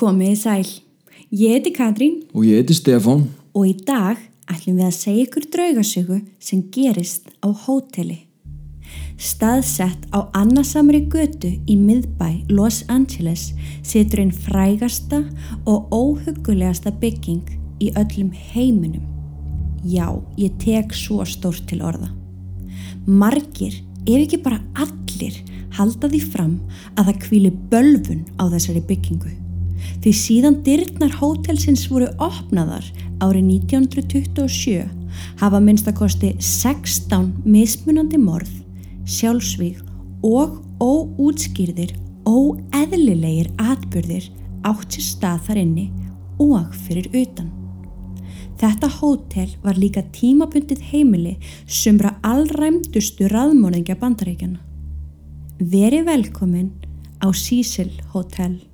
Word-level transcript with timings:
Komið 0.00 0.30
í 0.32 0.36
sæl. 0.40 0.68
Ég 1.28 1.58
heiti 1.58 1.70
Katrín 1.76 2.22
Og 2.32 2.46
ég 2.48 2.62
heiti 2.62 2.72
Stefán. 2.72 3.26
og 3.52 3.66
í 3.68 3.74
dag 3.84 4.16
ætlum 4.48 4.78
við 4.78 4.86
að 4.86 4.94
segja 4.96 5.24
ykkur 5.26 5.44
draugasögu 5.52 6.16
sem 6.40 6.62
gerist 6.72 7.28
á 7.44 7.52
hóteli. 7.52 8.24
Staðsett 9.18 10.06
á 10.16 10.24
annasamri 10.32 11.02
götu 11.04 11.50
í 11.68 11.76
miðbæ 11.76 12.48
Los 12.48 12.84
Angeles 12.88 13.52
situr 13.82 14.22
einn 14.22 14.32
frægasta 14.32 15.20
og 15.66 15.92
óhugulegasta 15.92 16.90
bygging 16.96 17.44
í 17.78 17.92
öllum 17.92 18.32
heiminum. 18.32 19.04
Já, 19.84 20.16
ég 20.38 20.56
tek 20.64 20.94
svo 20.96 21.26
stórt 21.28 21.68
til 21.68 21.82
orða. 21.82 22.08
Margir, 23.04 23.76
ef 24.08 24.16
ekki 24.16 24.40
bara 24.40 24.64
allir, 24.74 25.44
halda 25.76 26.08
því 26.08 26.24
fram 26.32 26.58
að 26.96 27.12
það 27.12 27.22
kvíli 27.28 27.52
bölfun 27.68 28.24
á 28.40 28.48
þessari 28.48 28.80
byggingu. 28.80 29.49
Því 30.00 30.12
síðan 30.16 30.54
dyrnar 30.64 31.12
hótelsins 31.20 31.82
voru 31.92 32.06
opnaðar 32.24 32.86
árið 33.20 33.50
1927 33.60 34.86
hafa 35.42 35.60
minnstakosti 35.60 36.30
16 36.40 37.26
mismunandi 37.44 38.16
morð, 38.20 38.52
sjálfsvíg 39.04 39.82
og 40.24 40.62
óútskýrðir, 40.80 41.92
óeðlilegir 42.24 43.50
atbyrðir 43.60 44.30
átt 44.64 44.96
sér 44.96 45.04
stað 45.04 45.44
þar 45.50 45.62
inni 45.66 45.86
og 46.40 46.72
fyrir 46.86 47.10
utan. 47.20 47.52
Þetta 48.60 48.88
hótel 48.96 49.52
var 49.60 49.76
líka 49.80 50.06
tímabundið 50.16 50.80
heimili 50.94 51.36
sumra 51.64 52.14
allræmdustu 52.24 53.28
raðmóningja 53.32 53.96
bandaríkjana. 54.00 54.60
Veri 55.60 56.00
velkomin 56.08 56.72
á 57.20 57.28
Cecil 57.36 57.92
Hotel. 58.12 58.69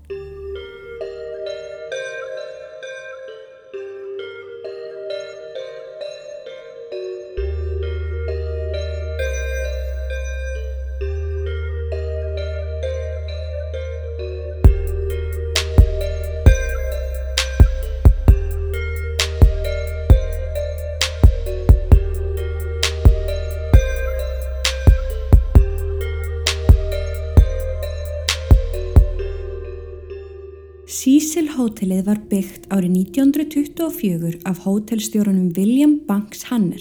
Cecil 31.76 31.90
Hotelið 31.90 32.06
var 32.06 32.20
byggt 32.30 32.62
árið 32.72 32.92
1924 32.96 34.38
af 34.48 34.62
hótelstjórunum 34.64 35.50
William 35.58 35.98
Banks 36.08 36.46
Hanner. 36.48 36.80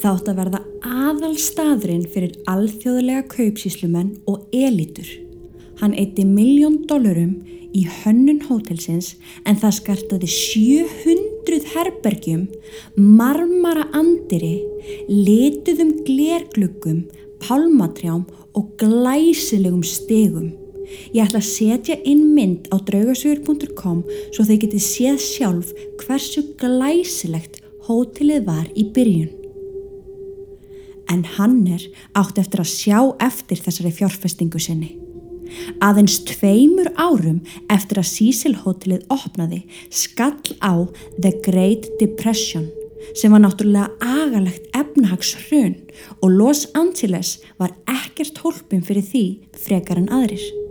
Það 0.00 0.08
átt 0.08 0.30
að 0.30 0.38
verða 0.38 0.60
aðal 0.80 1.32
staðurinn 1.36 2.06
fyrir 2.08 2.38
alþjóðlega 2.48 3.26
kaupsíslumenn 3.28 4.14
og 4.24 4.46
elitur. 4.56 5.10
Hann 5.82 5.92
eitti 5.92 6.24
miljón 6.24 6.78
dólarum 6.88 7.34
í 7.76 7.84
hönnun 7.84 8.40
hótelsins 8.48 9.18
en 9.44 9.60
það 9.60 9.76
skartaði 9.82 10.32
700 10.32 11.68
herbergjum, 11.74 12.48
marmara 12.96 13.84
andiri, 13.92 14.62
lituðum 15.12 15.92
glergluggum, 16.08 17.04
pálmatrjám 17.44 18.24
og 18.56 18.74
glæsilegum 18.80 19.84
stegum. 19.84 20.54
Ég 21.12 21.24
ætla 21.24 21.40
að 21.40 21.48
setja 21.48 21.98
inn 22.08 22.32
mynd 22.36 22.70
á 22.72 22.76
draugasögur.com 22.82 24.02
svo 24.32 24.46
þau 24.48 24.56
getið 24.64 24.84
séð 24.86 25.20
sjálf 25.22 25.70
hversu 26.02 26.44
glæsilegt 26.60 27.60
hótelið 27.86 28.44
var 28.48 28.66
í 28.78 28.86
byrjun. 28.94 29.30
En 31.12 31.24
Hanner 31.36 31.82
átti 32.16 32.40
eftir 32.40 32.62
að 32.62 32.72
sjá 32.72 32.98
eftir 33.20 33.60
þessari 33.60 33.92
fjárfestingu 33.94 34.60
sinni. 34.62 34.94
Aðeins 35.84 36.22
tveimur 36.24 36.88
árum 36.96 37.42
eftir 37.72 38.00
að 38.00 38.08
Cecil 38.08 38.54
hótelið 38.62 39.04
opnaði 39.12 39.60
skall 39.92 40.56
á 40.64 40.88
The 41.18 41.34
Great 41.44 41.90
Depression 42.00 42.70
sem 43.18 43.34
var 43.34 43.42
náttúrulega 43.42 43.90
agalegt 44.00 44.70
efnahagshrun 44.78 45.76
og 46.22 46.28
Los 46.30 46.64
Angeles 46.78 47.40
var 47.60 47.74
ekkert 47.90 48.40
hólpin 48.44 48.84
fyrir 48.86 49.04
því 49.04 49.24
frekar 49.66 50.00
en 50.00 50.10
aðrir. 50.14 50.61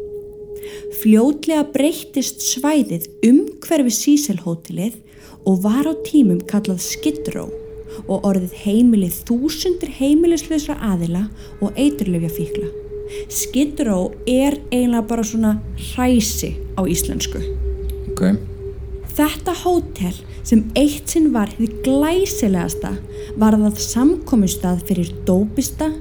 Fljótlega 1.01 1.63
breyttist 1.73 2.43
svæðið 2.45 3.07
umhverfi 3.27 3.95
Cecil-hótelið 3.97 4.99
og 5.49 5.63
var 5.65 5.89
á 5.89 5.93
tímum 6.05 6.41
kallað 6.49 6.83
Skid 6.85 7.31
Row 7.35 7.49
og 8.07 8.27
orðið 8.27 8.53
heimilið 8.63 9.17
þúsundir 9.27 9.91
heimilislausra 9.97 10.77
aðila 10.91 11.25
og 11.61 11.75
eiturlöfjafíkla. 11.79 12.69
Skid 13.31 13.81
Row 13.87 14.11
er 14.29 14.57
eiginlega 14.71 15.03
bara 15.09 15.25
svona 15.27 15.57
hræsi 15.91 16.53
á 16.79 16.81
íslensku. 16.87 17.41
Ok. 18.13 18.37
Þetta 19.11 19.55
hótel 19.63 20.15
sem 20.47 20.63
eitt 20.79 21.11
sinn 21.11 21.31
var 21.35 21.51
því 21.57 21.67
glæsilegasta 21.85 22.93
var 23.39 23.57
það 23.59 23.81
samkomustað 23.83 24.85
fyrir 24.87 25.11
dópista, 25.27 25.91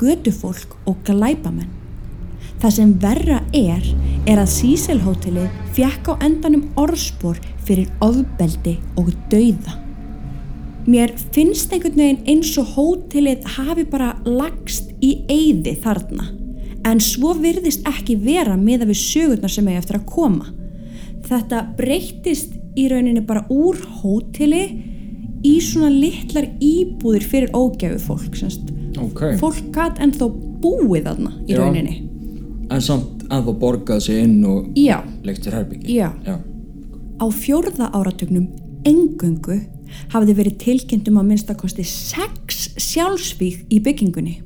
gödufólk 0.00 0.74
og 0.86 0.98
glæpamenn. 1.06 1.70
Það 2.58 2.74
sem 2.74 2.94
verra 3.02 3.42
er, 3.54 3.84
er 4.26 4.40
að 4.42 4.54
Cecil 4.56 4.98
hótelið 5.04 5.50
fjekk 5.76 6.10
á 6.10 6.14
endanum 6.26 6.64
orðspor 6.80 7.38
fyrir 7.66 7.90
ofbeldi 8.04 8.78
og 8.98 9.12
dauða. 9.30 9.76
Mér 10.88 11.12
finnst 11.34 11.72
einhvern 11.74 12.00
veginn 12.00 12.22
eins 12.32 12.54
og 12.60 12.72
hótelið 12.74 13.44
hafi 13.58 13.84
bara 13.90 14.14
lagst 14.24 14.94
í 15.04 15.18
eyði 15.28 15.74
þarna, 15.82 16.30
en 16.88 17.02
svo 17.04 17.34
virðist 17.36 17.84
ekki 17.88 18.16
vera 18.22 18.56
með 18.56 18.86
að 18.86 18.94
við 18.94 19.00
sögurnar 19.02 19.52
sem 19.52 19.68
eigi 19.68 19.82
eftir 19.82 19.98
að 20.00 20.08
koma. 20.08 20.48
Þetta 21.28 21.62
breyttist 21.76 22.56
í 22.78 22.86
rauninni 22.88 23.20
bara 23.28 23.44
úr 23.52 23.76
hóteli 24.00 24.64
í 25.44 25.54
svona 25.62 25.90
litlar 25.92 26.48
íbúðir 26.64 27.26
fyrir 27.28 27.54
ógæfu 27.54 28.00
fólk, 28.08 28.38
semst. 28.38 28.72
Ok. 28.98 29.24
Fólk 29.38 29.68
gæt 29.74 30.00
ennþá 30.02 30.30
búið 30.62 31.04
þarna 31.06 31.34
í 31.44 31.52
Já. 31.52 31.60
rauninni. 31.60 31.98
En 32.68 32.84
samt 32.84 33.24
að 33.32 33.48
það 33.48 33.58
borgaði 33.62 34.04
sig 34.06 34.22
inn 34.24 34.38
og 34.48 34.70
Já, 34.76 34.98
leiktir 35.24 35.56
herbyggi. 35.56 35.98
Já. 35.98 36.12
Já. 36.26 36.36
á 37.18 37.26
fjórða 37.34 37.88
áratugnum 37.96 38.48
engöngu 38.86 39.58
hafði 40.12 40.34
verið 40.38 40.58
tilkynntum 40.62 41.18
að 41.18 41.30
minnstakosti 41.32 41.84
sex 41.88 42.68
sjálfsvík 42.78 43.64
í 43.72 43.80
byggingunni. 43.82 44.36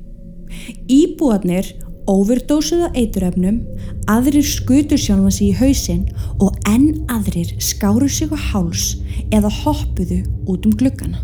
Íbúarnir 0.87 1.73
overdósuða 2.09 2.91
eiturefnum, 2.97 3.61
aðrir 4.11 4.43
skutur 4.47 4.99
sjálfa 4.99 5.31
sig 5.31 5.51
í 5.51 5.57
hausinn 5.59 6.05
og 6.43 6.57
enn 6.69 7.05
aðrir 7.11 7.53
skáru 7.63 8.09
sig 8.11 8.31
á 8.33 8.37
háls 8.51 8.97
eða 9.31 9.51
hoppuðu 9.63 10.23
út 10.47 10.67
um 10.67 10.75
gluggana. 10.79 11.23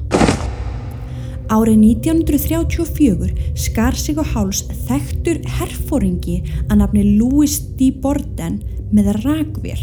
Árið 1.50 1.80
1934 2.06 3.56
skar 3.58 3.96
sig 3.98 4.20
á 4.22 4.26
háls 4.36 4.60
þekktur 4.86 5.40
herfóringi 5.58 6.44
að 6.70 6.76
nafni 6.84 7.06
Louis 7.18 7.56
D. 7.74 7.90
Borden 7.90 8.60
með 8.94 9.16
rakvél. 9.24 9.82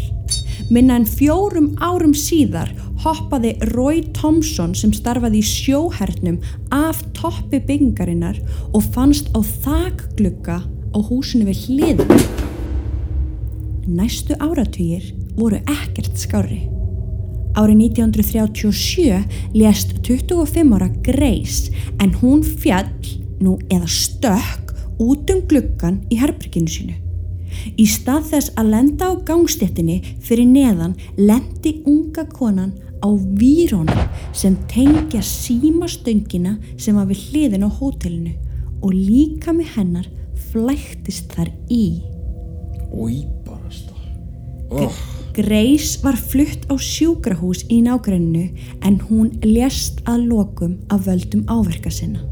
Minna 0.71 0.95
en 0.99 1.07
fjórum 1.07 1.73
árum 1.83 2.13
síðar 2.15 2.71
hoppaði 3.03 3.57
Roy 3.73 3.99
Thompson 4.15 4.71
sem 4.79 4.95
starfaði 4.95 5.43
í 5.43 5.49
sjóhernum 5.49 6.39
af 6.71 7.03
toppi 7.19 7.59
byggingarinnar 7.59 8.39
og 8.71 8.87
fannst 8.95 9.27
á 9.35 9.43
þakglugga 9.43 10.61
á 10.63 10.99
húsinu 11.11 11.51
við 11.51 11.67
hliðum. 11.67 12.15
Næstu 13.91 14.39
áratugir 14.39 15.11
voru 15.35 15.59
ekkert 15.67 16.15
skári. 16.15 16.76
Árið 17.57 17.79
1937 17.89 19.25
lést 19.57 19.95
25 20.05 20.73
ára 20.77 20.89
Grace 21.01 21.73
en 21.97 22.13
hún 22.21 22.43
fjall, 22.45 22.91
nú 23.41 23.57
eða 23.73 23.89
stökk, 23.89 24.75
út 25.01 25.31
um 25.33 25.41
gluggan 25.49 26.03
í 26.13 26.19
herbyrginu 26.21 26.69
sínu. 26.69 26.97
Í 27.81 27.85
stað 27.89 28.29
þess 28.31 28.53
að 28.61 28.69
lenda 28.75 29.09
á 29.09 29.13
gangstéttinni 29.25 29.97
fyrir 30.21 30.45
neðan 30.45 30.93
lendi 31.17 31.79
unga 31.89 32.27
konan 32.29 32.75
á 33.01 33.09
vírónum 33.09 34.05
sem 34.37 34.53
tengja 34.69 35.23
símastöngina 35.25 36.59
sem 36.77 36.93
var 36.93 37.09
við 37.09 37.25
hliðin 37.31 37.65
á 37.65 37.69
hótelinu 37.73 38.37
og 38.85 38.93
líka 38.93 39.53
með 39.57 39.73
hennar 39.79 40.09
flæktist 40.51 41.33
þar 41.33 41.49
í. 41.73 42.01
Új, 42.93 43.25
bara 43.45 43.73
starf. 43.73 44.09
Oh. 44.69 45.16
Grace 45.37 45.99
var 46.01 46.15
flutt 46.17 46.63
á 46.65 46.73
sjúkrahús 46.81 47.59
í 47.69 47.83
nágrenninu 47.85 48.47
en 48.81 48.95
hún 49.05 49.27
lést 49.45 49.99
að 50.09 50.23
lokum 50.31 50.71
af 50.89 51.03
völdum 51.05 51.43
áverka 51.45 51.91
sinna. 51.93 52.23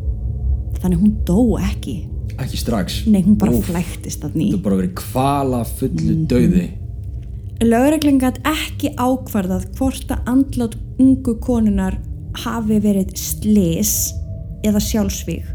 Þannig 0.82 1.04
hún 1.04 1.12
dó 1.28 1.38
ekki. 1.62 1.94
Ekki 2.42 2.58
strax. 2.58 3.04
Nei, 3.06 3.22
hún 3.22 3.38
bara 3.38 3.54
Úff, 3.54 3.70
flæktist 3.70 4.26
að 4.26 4.40
ný. 4.42 4.48
Er 4.58 4.64
bara 4.66 4.80
verið 4.82 4.96
kvala 5.04 5.62
fullu 5.70 6.18
döði. 6.26 6.66
Lögreglan 7.62 8.18
gætt 8.24 8.42
ekki 8.50 8.96
ákvarðað 8.98 9.70
hvort 9.78 10.10
að 10.10 10.32
andlátt 10.34 10.80
ungu 10.98 11.38
konunar 11.46 12.00
hafi 12.42 12.82
verið 12.82 13.14
slis 13.22 13.94
eða 14.66 14.82
sjálfsvíg 14.82 15.55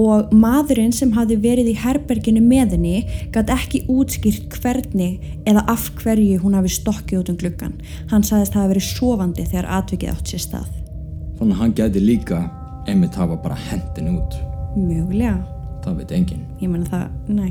og 0.00 0.32
maðurinn 0.32 0.94
sem 0.96 1.12
hafi 1.16 1.36
verið 1.40 1.72
í 1.72 1.76
herberginu 1.82 2.42
með 2.44 2.76
henni 2.76 2.96
gætt 3.34 3.52
ekki 3.52 3.82
útskýrt 3.92 4.56
hvernig 4.60 5.20
eða 5.48 5.66
af 5.70 5.90
hverju 6.00 6.40
hún 6.44 6.56
hafi 6.56 6.72
stokkið 6.78 7.22
út 7.22 7.32
um 7.32 7.38
gluggan. 7.40 7.76
Hann 8.12 8.24
sagðist 8.24 8.54
að 8.54 8.56
það 8.56 8.62
hafi 8.62 8.74
verið 8.74 8.88
sofandi 8.88 9.48
þegar 9.50 9.72
atvikið 9.78 10.14
átt 10.14 10.32
sér 10.32 10.44
stað. 10.46 10.68
Þannig 11.40 11.56
að 11.56 11.62
hann 11.64 11.76
gæti 11.80 12.04
líka 12.04 12.44
einmitt 12.88 13.18
hafa 13.18 13.36
bara 13.40 13.58
hendin 13.68 14.14
út. 14.16 14.38
Mögulega. 14.76 15.40
Það 15.84 16.00
veit 16.02 16.14
enginn. 16.16 16.46
Ég 16.60 16.68
menna 16.68 16.88
það, 16.88 17.06
næ. 17.32 17.50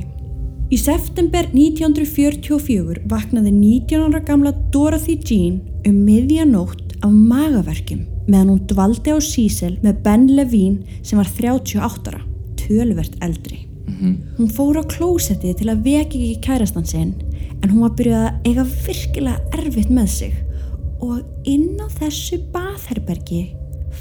Í 0.69 0.77
september 0.77 1.47
1944 1.49 3.01
vaknaði 3.09 3.53
19 3.55 4.03
ára 4.05 4.21
gamla 4.21 4.53
Dorothy 4.73 5.15
Jean 5.17 5.55
um 5.89 6.03
miðjanótt 6.05 6.99
af 7.01 7.09
magaverkjum 7.09 8.03
meðan 8.29 8.51
hún 8.53 8.65
dvaldi 8.69 9.15
á 9.15 9.17
Sísel 9.17 9.79
með 9.81 10.03
Ben 10.05 10.27
Levine 10.37 10.99
sem 11.01 11.17
var 11.17 11.29
38 11.33 12.13
ára, 12.13 12.21
tölvert 12.69 13.17
eldri. 13.25 13.65
Hún 14.37 14.49
fór 14.53 14.77
á 14.79 14.83
klósetti 14.85 15.51
til 15.57 15.71
að 15.71 15.83
veki 15.87 16.19
ekki 16.21 16.43
kærastan 16.45 16.85
sinn 16.87 17.15
en 17.59 17.71
hún 17.71 17.83
var 17.83 17.95
byrjuð 17.97 18.21
að 18.21 18.47
eiga 18.47 18.65
virkilega 18.85 19.57
erfitt 19.57 19.91
með 19.91 20.09
sig 20.13 20.37
og 21.03 21.23
inn 21.49 21.79
á 21.81 21.87
þessu 21.97 22.39
baðherbergi 22.53 23.41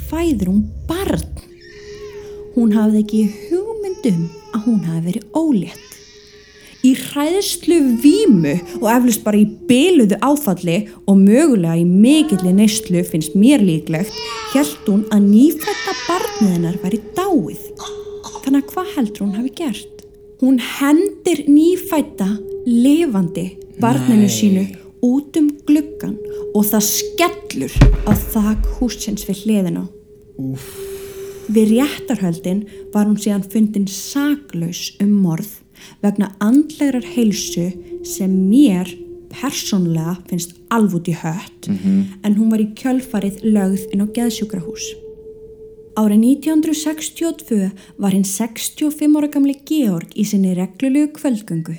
fæður 0.08 0.52
hún 0.52 0.64
barn. 0.88 1.26
Hún 2.54 2.74
hafði 2.74 3.02
ekki 3.02 3.22
hugmyndum 3.48 4.24
að 4.52 4.64
hún 4.66 4.80
hafi 4.86 5.04
verið 5.08 5.28
ólétt. 5.38 5.84
Í 6.86 6.92
hræðslu 6.94 7.78
vímu 7.98 8.54
og 8.78 8.88
eflust 8.92 9.24
bara 9.26 9.40
í 9.40 9.48
byluðu 9.68 10.20
áfalli 10.22 10.78
og 11.10 11.18
mögulega 11.18 11.74
í 11.80 11.86
mikilli 11.88 12.54
neyslu 12.54 13.02
finnst 13.08 13.34
mér 13.34 13.64
líklegt 13.66 14.14
held 14.54 14.78
hún 14.86 15.06
að 15.10 15.26
nýfætta 15.32 15.96
barnið 16.06 16.52
hennar 16.54 16.82
væri 16.84 17.02
dáið. 17.18 17.97
Þannig 18.48 18.62
að 18.64 18.70
hvað 18.72 18.92
heldur 18.94 19.20
hún 19.26 19.32
hafi 19.36 19.50
gert? 19.58 20.04
Hún 20.40 20.54
hendir 20.64 21.40
nýfætta 21.52 22.28
lifandi 22.64 23.42
barninu 23.76 24.22
Nei. 24.24 24.30
sínu 24.32 24.62
út 25.04 25.34
um 25.36 25.50
gluggan 25.68 26.14
og 26.56 26.64
það 26.64 26.86
skellur 26.86 27.74
á 28.08 28.12
þak 28.16 28.70
húsins 28.78 29.26
við 29.28 29.42
hliðina. 29.42 29.82
Við 31.52 31.74
réttarhöldin 31.74 32.62
var 32.94 33.04
hún 33.04 33.18
síðan 33.20 33.44
fundin 33.52 33.84
saklaus 33.84 34.94
um 34.96 35.12
morð 35.26 35.58
vegna 36.00 36.30
andlegrar 36.40 37.04
heilsu 37.04 37.66
sem 38.00 38.32
mér 38.32 38.94
persónlega 39.28 40.16
finnst 40.30 40.56
alvút 40.72 41.12
í 41.12 41.18
hött 41.20 41.68
en 41.68 42.38
hún 42.40 42.48
var 42.48 42.64
í 42.64 42.70
kjölfarið 42.80 43.44
lögð 43.44 43.92
inn 43.92 44.08
á 44.08 44.08
geðsjúkrahús. 44.08 44.88
Árið 45.98 46.20
1962 46.46 47.72
var 47.98 48.12
hinn 48.14 48.22
65 48.22 49.16
ára 49.18 49.28
gamli 49.34 49.56
Georg 49.66 50.12
í 50.14 50.22
sinni 50.30 50.52
reglulegu 50.54 51.08
kvöldgöngu. 51.16 51.74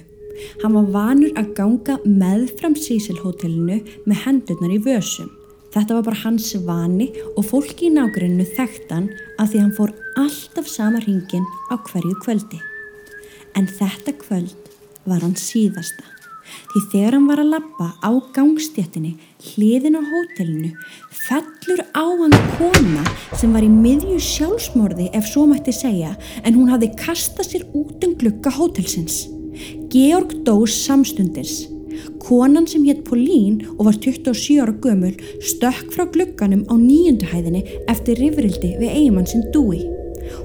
Hann 0.59 0.75
var 0.75 0.89
vanur 0.91 1.37
að 1.39 1.53
ganga 1.55 1.95
meðfram 2.03 2.75
Sísilhótelinu 2.75 3.77
með 4.03 4.21
hendurnar 4.25 4.73
í 4.75 4.81
vösum. 4.83 5.29
Þetta 5.71 5.95
var 5.95 6.05
bara 6.09 6.21
hans 6.25 6.49
vani 6.67 7.07
og 7.37 7.47
fólki 7.47 7.87
í 7.87 7.93
nágrunnu 7.95 8.43
þekkt 8.57 8.91
hann 8.91 9.07
að 9.39 9.53
því 9.53 9.63
hann 9.63 9.73
fór 9.79 9.95
alltaf 10.19 10.67
sama 10.67 10.99
hringin 11.05 11.47
á 11.71 11.79
hverju 11.79 12.19
kvöldi. 12.19 12.59
En 13.55 13.71
þetta 13.71 14.17
kvöld 14.19 14.71
var 15.07 15.23
hann 15.23 15.37
síðasta. 15.39 16.03
Því 16.73 16.87
þegar 16.91 17.15
hann 17.15 17.31
var 17.31 17.39
að 17.39 17.53
lappa 17.55 17.93
á 18.03 18.11
gangstjættinni 18.35 19.15
hliðin 19.39 19.95
á 19.95 20.03
hótelinu 20.03 20.73
fellur 21.15 21.79
á 21.95 22.03
hann 22.03 22.35
kona 22.57 23.03
sem 23.39 23.53
var 23.55 23.63
í 23.63 23.71
miðju 23.71 24.17
sjálfsmorði 24.19 25.07
ef 25.15 25.29
svo 25.31 25.45
mætti 25.47 25.71
segja 25.75 26.11
en 26.43 26.57
hún 26.57 26.71
hafði 26.73 26.89
kastað 26.99 27.47
sér 27.47 27.67
út 27.71 28.03
um 28.03 28.15
glugga 28.19 28.51
hótelsins. 28.51 29.27
Georg 29.93 30.41
dós 30.47 30.75
samstundis. 30.83 31.69
Konan 32.19 32.67
sem 32.67 32.83
hétt 32.87 33.05
Polín 33.07 33.61
og 33.77 33.87
var 33.87 33.95
27 34.03 34.59
ára 34.59 34.75
gömul 34.75 35.15
stökk 35.39 35.95
frá 35.95 36.03
glugganum 36.11 36.67
á 36.67 36.75
nýjunduhæðinni 36.75 37.63
eftir 37.91 38.19
rifrildi 38.19 38.75
við 38.81 38.91
eigimann 38.91 39.27
sinn 39.27 39.47
dúi. 39.55 39.85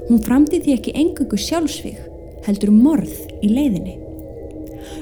Hún 0.07 0.23
framdi 0.23 0.63
því 0.63 0.79
ekki 0.79 0.95
engungu 1.03 1.39
sjálfsvíg, 1.39 1.99
heldur 2.47 2.71
morð 2.71 3.13
í 3.43 3.51
leiðinni. 3.51 4.04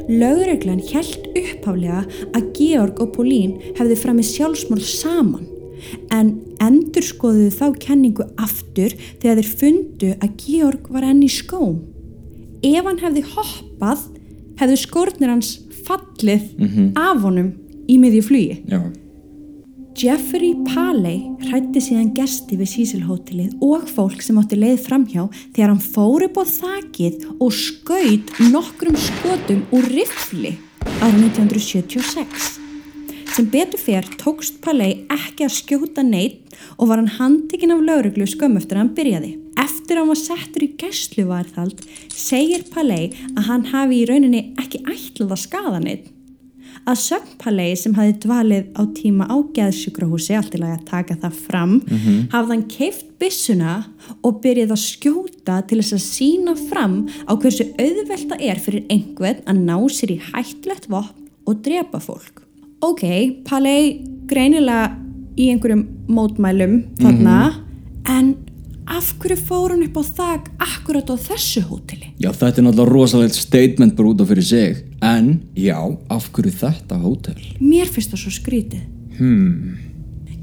Lögreglan 0.09 0.81
hjælt 0.83 1.29
upphaflega 1.31 2.03
að 2.35 2.49
Georg 2.57 3.01
og 3.03 3.13
Polín 3.15 3.57
hefði 3.77 3.97
framið 4.01 4.29
sjálfsmorð 4.31 4.87
saman 4.87 5.49
en 6.15 6.33
endur 6.63 7.03
skoðuðu 7.03 7.51
þá 7.55 7.65
kenningu 7.83 8.25
aftur 8.39 8.93
þegar 9.21 9.41
þeir 9.41 9.51
fundu 9.61 10.11
að 10.19 10.35
Georg 10.45 10.89
var 10.93 11.07
enn 11.07 11.23
í 11.25 11.31
skóm. 11.31 11.81
Ef 12.63 12.87
hann 12.87 13.01
hefði 13.03 13.25
hoppað, 13.33 14.05
hefðu 14.61 14.79
skórnir 14.79 15.33
hans 15.33 15.57
fallið 15.83 16.51
af 16.95 17.23
honum 17.23 17.53
í 17.91 17.97
miðju 17.99 18.23
flugi. 18.29 18.61
Já. 18.71 18.79
Jeffrey 19.93 20.55
Paley 20.65 21.19
hrætti 21.45 21.81
síðan 21.83 22.13
gesti 22.17 22.57
við 22.57 22.69
Sísilhótelið 22.71 23.59
og 23.61 23.83
fólk 23.93 24.23
sem 24.25 24.39
átti 24.41 24.57
leið 24.57 24.79
framhjá 24.87 25.27
þegar 25.53 25.69
hann 25.69 25.83
fór 25.83 26.25
upp 26.25 26.39
á 26.41 26.43
þakið 26.49 27.27
og 27.37 27.53
skaut 27.53 28.31
nokkrum 28.49 28.97
skotum 28.97 29.61
úr 29.69 29.85
riffli 29.93 30.55
árið 30.97 31.19
1976. 31.27 32.47
Sem 33.35 33.49
betur 33.53 33.81
fer 33.81 34.09
tókst 34.17 34.57
Paley 34.65 35.03
ekki 35.13 35.45
að 35.45 35.55
skjóta 35.59 36.05
neitt 36.05 36.57
og 36.79 36.89
var 36.89 36.97
hann 37.01 37.13
handtekinn 37.19 37.75
af 37.75 37.85
lauruglu 37.85 38.25
skömm 38.29 38.57
eftir 38.57 38.79
að 38.79 38.85
hann 38.85 38.95
byrjaði. 38.97 39.31
Eftir 39.61 39.99
að 39.99 40.01
hann 40.01 40.13
var 40.15 40.21
settur 40.23 40.65
í 40.65 40.71
gæsluvarðhald 40.81 41.85
segir 42.09 42.65
Paley 42.73 43.11
að 43.35 43.45
hann 43.51 43.69
hafi 43.69 44.01
í 44.01 44.09
rauninni 44.09 44.47
ekki 44.57 44.81
ætlað 44.87 45.37
að 45.37 45.43
skada 45.45 45.85
neitt. 45.85 46.12
Að 46.83 46.97
sögn 46.99 47.35
Paley 47.39 47.77
sem 47.79 47.93
hafi 47.95 48.15
dvalið 48.25 48.65
á 48.75 48.83
tíma 48.91 49.27
á 49.31 49.39
geðsjúkrahúsi, 49.55 50.35
allt 50.35 50.57
í 50.57 50.59
lagi 50.59 50.75
að 50.75 50.87
taka 50.89 51.15
það 51.21 51.37
fram, 51.45 51.75
hafði 52.33 52.51
hann 52.51 52.65
keift 52.67 53.05
byssuna 53.21 53.75
og 54.19 54.41
byrjað 54.43 54.73
að 54.75 54.81
skjóta 54.83 55.61
til 55.69 55.79
þess 55.79 55.95
að 55.95 56.03
sína 56.03 56.55
fram 56.59 56.97
á 57.23 57.31
hversu 57.39 57.69
auðvelt 57.79 58.27
það 58.33 58.43
er 58.49 58.59
fyrir 58.65 58.87
einhvern 58.91 59.45
að 59.47 59.61
ná 59.63 59.77
sér 59.95 60.11
í 60.11 60.19
hættlegt 60.27 60.89
vopn 60.91 61.29
og 61.47 61.63
drepa 61.63 62.03
fólk. 62.03 62.43
Ok, 62.83 63.03
Paley 63.47 64.01
greinilega 64.27 64.91
í 65.39 65.47
einhverjum 65.53 65.87
mótmælum 66.11 66.81
þarna, 66.99 67.37
en 68.11 68.35
af 68.87 69.13
hverju 69.19 69.37
fór 69.47 69.73
hann 69.73 69.85
upp 69.85 69.97
á 69.99 70.03
þak 70.03 70.49
akkurat 70.61 71.09
á 71.09 71.15
þessu 71.15 71.63
hóteli? 71.69 72.11
Já, 72.19 72.31
þetta 72.31 72.61
er 72.61 72.65
náttúrulega 72.67 72.91
rosalegt 72.91 73.37
statement 73.37 73.95
bara 73.95 74.11
út 74.11 74.23
af 74.23 74.29
fyrir 74.31 74.47
sig. 74.47 74.83
En, 75.01 75.39
já, 75.55 75.77
af 76.09 76.29
hverju 76.35 76.53
þetta 76.59 76.99
hótel? 76.99 77.39
Mér 77.59 77.87
finnst 77.91 78.13
það 78.13 78.23
svo 78.23 78.35
skrítið. 78.37 78.83
Hmm. 79.17 79.77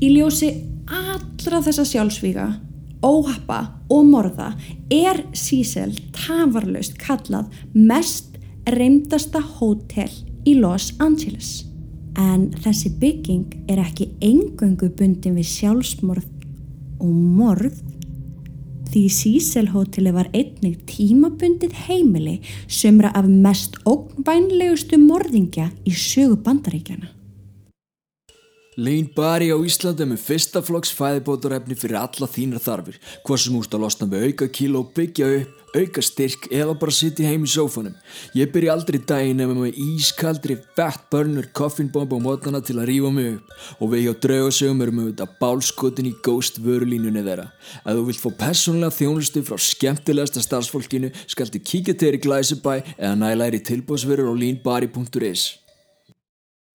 Í 0.00 0.10
ljósi 0.14 0.50
allra 0.90 1.60
þessa 1.64 1.84
sjálfsvíga, 1.86 2.48
óhappa 3.04 3.60
og 3.90 4.06
morða 4.08 4.52
er 4.92 5.22
Cecil 5.34 5.94
tafarlaust 6.16 6.98
kallað 7.00 7.50
mest 7.74 8.36
reymdasta 8.70 9.40
hótel 9.40 10.10
í 10.46 10.56
Los 10.60 10.92
Angeles. 11.00 11.64
En 12.18 12.50
þessi 12.64 12.90
bygging 13.00 13.70
er 13.70 13.80
ekki 13.84 14.10
engöngu 14.24 14.90
bundin 14.96 15.38
við 15.38 15.48
sjálfsmorð 15.54 16.26
og 17.00 17.12
morð 17.12 17.78
því 18.90 19.04
Cecil 19.14 19.70
hóteli 19.74 20.12
var 20.14 20.28
einnig 20.34 20.82
tímabundið 20.90 21.76
heimili 21.86 22.40
sömra 22.66 23.12
af 23.14 23.30
mest 23.30 23.78
ógnvænlegustu 23.88 24.98
morðingja 25.00 25.70
í 25.86 25.94
sögu 25.94 26.40
bandaríkjana. 26.44 27.14
Lean 28.80 29.10
Bari 29.12 29.50
á 29.52 29.58
Íslandi 29.60 30.06
með 30.08 30.22
fyrsta 30.24 30.62
flokks 30.64 30.92
fæðibótarefni 30.96 31.76
fyrir 31.76 31.98
alla 32.00 32.28
þínar 32.30 32.62
þarfir, 32.64 33.00
hvað 33.26 33.40
sem 33.42 33.56
úrst 33.58 33.74
að 33.76 33.82
losna 33.84 34.06
með 34.08 34.28
auka 34.30 34.48
kíló, 34.48 34.84
byggja 34.94 35.26
upp, 35.40 35.59
auka 35.76 36.02
styrk 36.02 36.48
eða 36.50 36.74
bara 36.78 36.94
sitja 36.94 37.28
heim 37.28 37.44
í 37.46 37.50
sófanum. 37.50 37.94
Ég 38.36 38.50
byrja 38.52 38.74
aldrei 38.74 38.98
daginn 38.98 39.42
ef 39.44 39.52
með 39.54 39.78
ískaldri 39.80 40.56
fat 40.76 41.06
burner 41.12 41.48
koffinbomb 41.56 42.12
á 42.14 42.18
mótnana 42.22 42.62
til 42.64 42.78
að 42.80 42.90
rífa 42.90 43.12
mig 43.14 43.30
upp 43.36 43.80
og 43.80 43.92
við 43.94 44.04
hjá 44.06 44.12
draugasögum 44.26 44.84
erum 44.84 45.00
við 45.02 45.08
þetta 45.12 45.28
bálskotin 45.40 46.10
í 46.10 46.14
ghost 46.26 46.60
vörulínunni 46.64 47.24
þeirra. 47.26 47.48
Ef 47.84 47.96
þú 47.96 48.04
vilt 48.10 48.22
fá 48.24 48.30
persónlega 48.44 48.96
þjónustu 48.98 49.44
frá 49.46 49.58
skemmtilegasta 49.70 50.44
starfsfólkinu 50.44 51.12
skaltu 51.24 51.62
kíkja 51.62 51.94
til 51.94 52.10
þér 52.10 52.20
í 52.20 52.22
Glæsibæ 52.26 52.76
eða 52.96 53.16
næla 53.22 53.50
þér 53.50 53.58
í 53.60 53.64
tilbúðsverur 53.70 54.30
á 54.30 54.34
leanbari.is. 54.34 55.48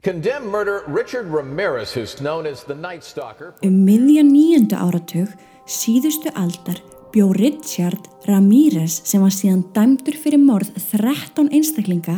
Condemned 0.05 0.51
murderer 0.51 0.83
Richard 0.85 1.25
Ramirez, 1.33 1.91
who's 1.91 2.21
known 2.21 2.45
as 2.45 2.63
the 2.63 2.75
Night 2.75 3.03
Stalker, 3.03 3.55
Um 3.65 3.87
miðjan 3.87 4.29
nýjönda 4.29 4.77
áratug 4.77 5.31
síðustu 5.65 6.29
aldar 6.37 6.77
bjó 7.15 7.31
Richard 7.31 8.09
Ramírez 8.27 8.97
sem 9.07 9.21
var 9.23 9.31
síðan 9.31 9.61
dæmdur 9.71 10.17
fyrir 10.19 10.41
morð 10.41 10.73
13 10.75 11.47
einstaklinga 11.47 12.17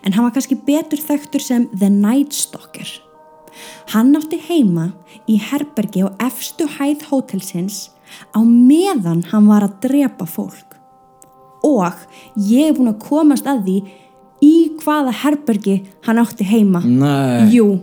en 0.00 0.14
hann 0.14 0.24
var 0.24 0.32
kannski 0.32 0.56
betur 0.64 1.02
þekktur 1.04 1.44
sem 1.44 1.66
The 1.74 1.90
Night 1.92 2.32
Stalker. 2.32 2.88
Hann 3.92 4.16
átti 4.16 4.38
heima 4.48 4.86
í 5.28 5.36
herbergi 5.50 6.06
á 6.06 6.08
efstu 6.30 6.64
hæð 6.78 7.04
hótelsins 7.10 7.90
á 8.32 8.40
meðan 8.40 9.20
hann 9.28 9.50
var 9.52 9.68
að 9.68 9.76
drepa 9.84 10.24
fólk. 10.24 10.78
Og 11.68 12.00
ég 12.40 12.70
er 12.70 12.76
búin 12.78 12.94
að 12.94 13.02
komast 13.04 13.48
að 13.50 13.66
því 13.68 13.78
í 14.48 14.54
hvaða 14.80 15.12
herbergi 15.26 15.82
hann 16.08 16.22
átti 16.24 16.46
heima. 16.48 16.80
Nei. 16.80 17.50
Jú, 17.52 17.82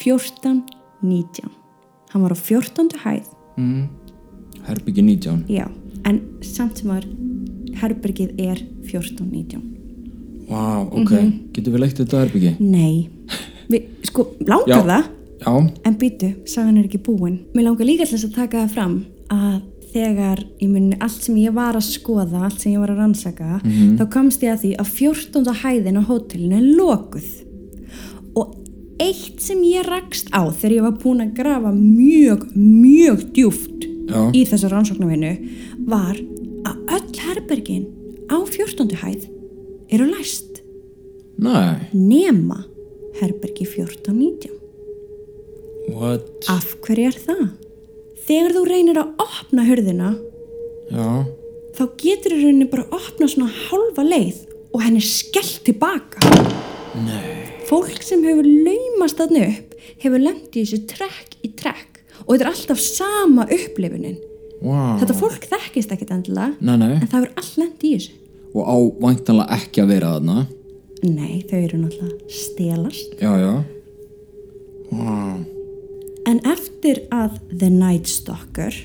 14-19. 0.00 1.52
Hann 2.14 2.24
var 2.24 2.32
á 2.32 2.38
14. 2.38 2.96
hæð, 3.04 3.28
Herbyggi 4.62 5.02
19. 5.02 5.44
já, 5.48 5.66
en 6.08 6.20
samt 6.44 6.80
sem 6.80 6.90
var 6.90 7.06
herbergið 7.82 8.38
er 8.42 8.62
14-19. 8.90 9.62
Vá, 10.50 10.82
ok. 10.84 11.12
Getur 11.54 11.74
við 11.74 11.84
leikt 11.84 12.00
þetta 12.02 12.22
herbyggi? 12.24 12.54
Nei, 12.60 13.08
við, 13.70 13.88
sko, 14.08 14.28
langar 14.44 14.74
Já. 14.74 14.80
það, 14.88 15.10
Já. 15.42 15.52
en 15.88 15.98
býtu, 16.00 16.32
sagan 16.50 16.80
er 16.80 16.88
ekki 16.88 17.02
búin. 17.06 17.38
Mér 17.56 17.70
langar 17.70 17.88
líka 17.88 18.08
þess 18.08 18.28
að 18.28 18.34
taka 18.36 18.64
það 18.64 18.74
fram 18.76 18.98
að 19.32 19.60
þegar 19.92 20.40
í 20.62 20.68
munni 20.70 20.96
allt 21.04 21.20
sem 21.20 21.36
ég 21.36 21.52
var 21.56 21.76
að 21.76 21.84
skoða, 21.90 22.46
allt 22.46 22.62
sem 22.62 22.72
ég 22.72 22.80
var 22.80 22.92
að 22.94 23.02
rannsaka, 23.02 23.60
þá 23.98 24.04
komst 24.12 24.44
ég 24.44 24.54
að 24.54 24.62
því 24.64 24.70
að 24.80 24.92
14. 24.96 25.56
hæðin 25.62 26.00
á 26.00 26.02
hótelinu 26.08 26.58
er 26.58 26.68
lokuð. 26.78 27.30
Og 28.40 28.54
eitt 29.02 29.42
sem 29.44 29.60
ég 29.68 29.84
rakst 29.88 30.30
á 30.32 30.48
þegar 30.48 30.76
ég 30.78 30.86
var 30.86 30.96
búin 31.02 31.24
að 31.24 31.34
grafa 31.36 31.72
mjög, 31.76 32.46
mjög 32.56 33.26
djúft 33.36 33.88
Já. 34.08 34.30
í 34.32 34.44
þessu 34.48 34.70
rannsóknarvinnu 34.72 35.32
var 35.88 36.16
að 36.68 36.94
öll 36.96 37.20
herbergin 37.26 37.86
á 38.30 38.38
14. 38.46 38.94
hæð 39.02 39.26
eru 39.92 40.06
læst 40.10 40.62
Nei. 41.42 41.88
nema 41.92 42.62
herbergi 43.20 43.66
14-19. 43.66 44.52
What? 45.92 46.28
Af 46.48 46.76
hverju 46.84 47.10
er 47.10 47.18
það? 47.18 47.42
Þegar 48.22 48.54
þú 48.56 48.62
reynir 48.68 49.00
að 49.02 49.24
opna 49.24 49.66
hurðina 49.66 50.12
Já. 50.92 51.08
þá 51.76 51.84
getur 51.98 52.36
í 52.36 52.40
rauninni 52.44 52.68
bara 52.70 52.86
að 52.86 52.98
opna 53.00 53.28
svona 53.32 53.50
hálfa 53.66 54.04
leið 54.06 54.42
og 54.72 54.84
henni 54.84 55.02
skellt 55.04 55.64
tilbaka. 55.66 56.22
Nei. 57.02 57.48
Fólk 57.68 58.02
sem 58.04 58.22
hefur 58.24 58.46
laumast 58.46 59.18
þarna 59.18 59.48
upp 59.50 59.74
hefur 60.02 60.22
lendið 60.22 60.60
í 60.60 60.64
þessu 60.64 60.82
trekk 60.92 61.38
í 61.42 61.50
trekk 61.58 62.00
og 62.22 62.36
þetta 62.36 62.44
er 62.44 62.50
alltaf 62.52 62.82
sama 62.84 63.46
upplifunin. 63.50 64.20
Vá. 64.62 64.82
Þetta 65.00 65.16
fólk 65.18 65.46
þekkist 65.50 65.92
ekkit 65.96 66.10
endilega 66.14 66.52
Nei, 66.62 66.76
nei. 66.78 66.92
en 67.00 67.08
það 67.08 67.16
hefur 67.24 67.32
all 67.42 67.52
lendið 67.62 67.86
í 67.88 67.94
þessu. 67.96 68.18
Og 68.52 68.68
á 68.68 68.76
væntanlega 69.02 69.56
ekki 69.58 69.82
að 69.82 69.90
vera 69.94 70.10
þarna. 70.16 70.36
Nei, 71.02 71.36
þau 71.50 71.56
eru 71.58 71.78
náttúrulega 71.82 72.36
stelast. 72.42 73.14
Já, 73.18 73.32
já. 73.42 73.54
Vá. 74.92 75.16
En 76.30 76.38
eftir 76.46 77.00
að 77.10 77.40
The 77.58 77.70
Night 77.74 78.06
Stalker 78.06 78.76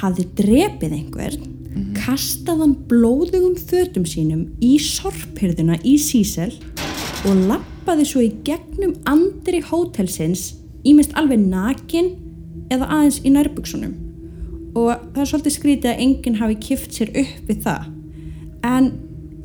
hafði 0.00 0.26
drepið 0.38 0.92
einhvern, 0.94 1.48
kastaði 1.96 2.62
hann 2.62 2.76
blóðugum 2.90 3.56
fötum 3.58 4.06
sínum 4.08 4.44
í 4.62 4.76
sorphyrðuna 4.82 5.80
í 5.86 5.96
Sísel 6.02 6.52
og 7.26 7.42
lappaði 7.50 8.06
svo 8.08 8.22
í 8.24 8.30
gegnum 8.46 8.94
andri 9.10 9.60
hótelsins 9.66 10.52
ímest 10.86 11.12
alveg 11.18 11.42
nakin 11.42 12.12
eða 12.72 12.86
aðeins 12.86 13.18
í 13.26 13.34
nærbuksunum. 13.34 13.96
Og 14.80 15.06
það 15.14 15.22
er 15.22 15.30
svolítið 15.30 15.56
skrítið 15.56 15.92
að 15.92 16.02
enginn 16.06 16.40
hafi 16.40 16.58
kift 16.64 16.96
sér 16.96 17.12
upp 17.22 17.48
við 17.48 17.62
það. 17.66 17.88
En 18.70 18.90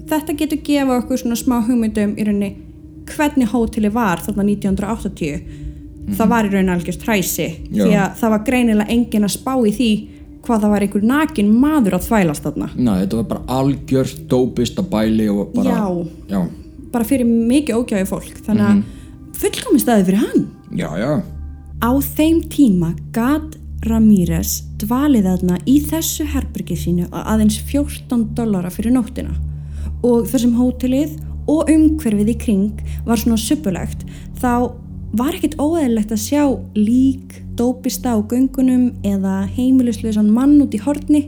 þetta 0.10 0.38
getur 0.38 0.62
gefa 0.66 1.00
okkur 1.02 1.22
svona 1.22 1.38
smá 1.40 1.60
hugmyndum 1.66 2.16
í 2.20 2.26
rauninni 2.28 2.52
hvernig 3.10 3.52
hóteli 3.52 3.92
var 3.94 4.22
þarna 4.26 4.46
1980 4.48 5.64
það 6.16 6.30
var 6.32 6.48
í 6.48 6.52
rauninni 6.54 6.74
algjörst 6.76 7.06
hræsi 7.08 7.48
því 7.72 7.94
að 7.94 8.20
það 8.20 8.34
var 8.36 8.44
greinilega 8.50 8.94
enginn 8.94 9.26
að 9.26 9.34
spá 9.36 9.54
í 9.66 9.74
því 9.74 9.90
hvað 10.46 10.62
það 10.62 10.74
var 10.76 10.86
einhver 10.86 11.06
nakin 11.10 11.54
maður 11.62 11.98
að 11.98 12.08
þvælast 12.10 12.46
þarna 12.46 12.70
Nei, 12.76 12.96
þetta 13.02 13.20
var 13.22 13.28
bara 13.32 13.60
algjört 13.60 14.26
dópist 14.30 14.82
að 14.82 14.92
bæli 14.92 15.30
og 15.34 15.56
bara... 15.56 15.74
Já. 15.74 16.36
Já. 16.36 16.42
bara 16.94 17.10
fyrir 17.10 17.30
mikið 17.30 17.80
ógjáði 17.82 18.10
fólk 18.12 18.42
þannig 18.46 18.68
að 18.68 19.40
fullkomin 19.42 19.82
staði 19.82 20.08
fyrir 20.10 20.26
hann 20.26 20.46
Já, 20.78 20.90
já. 21.02 21.12
á 21.82 21.92
þeim 22.14 22.44
tíma 22.54 22.94
gat 23.16 23.58
Ramírez 23.90 24.56
dvalið 24.82 25.28
þarna 25.30 25.60
í 25.70 25.76
þessu 25.90 26.26
herbyrgi 26.34 26.78
sínu 26.80 27.06
að 27.12 27.30
aðeins 27.34 27.60
14 27.70 28.26
dollara 28.38 28.72
fyrir 28.74 28.96
nóttina 28.96 29.36
og 30.06 30.26
þar 30.30 30.44
sem 30.46 30.56
hótelið 30.58 31.16
og 31.52 31.70
umhverfið 31.70 32.32
í 32.34 32.38
kring 32.42 32.84
var 33.06 33.22
svona 33.22 33.38
suppulegt 33.42 34.06
þá 34.42 34.52
var 35.16 35.38
ekkit 35.38 35.56
óeðlilegt 35.62 36.12
að 36.12 36.24
sjá 36.26 36.44
lík, 36.76 37.38
dópista 37.56 38.16
á 38.18 38.20
göngunum 38.20 38.90
eða 39.06 39.46
heimiluslausan 39.56 40.32
mann 40.34 40.58
út 40.66 40.74
í 40.76 40.82
horni 40.84 41.22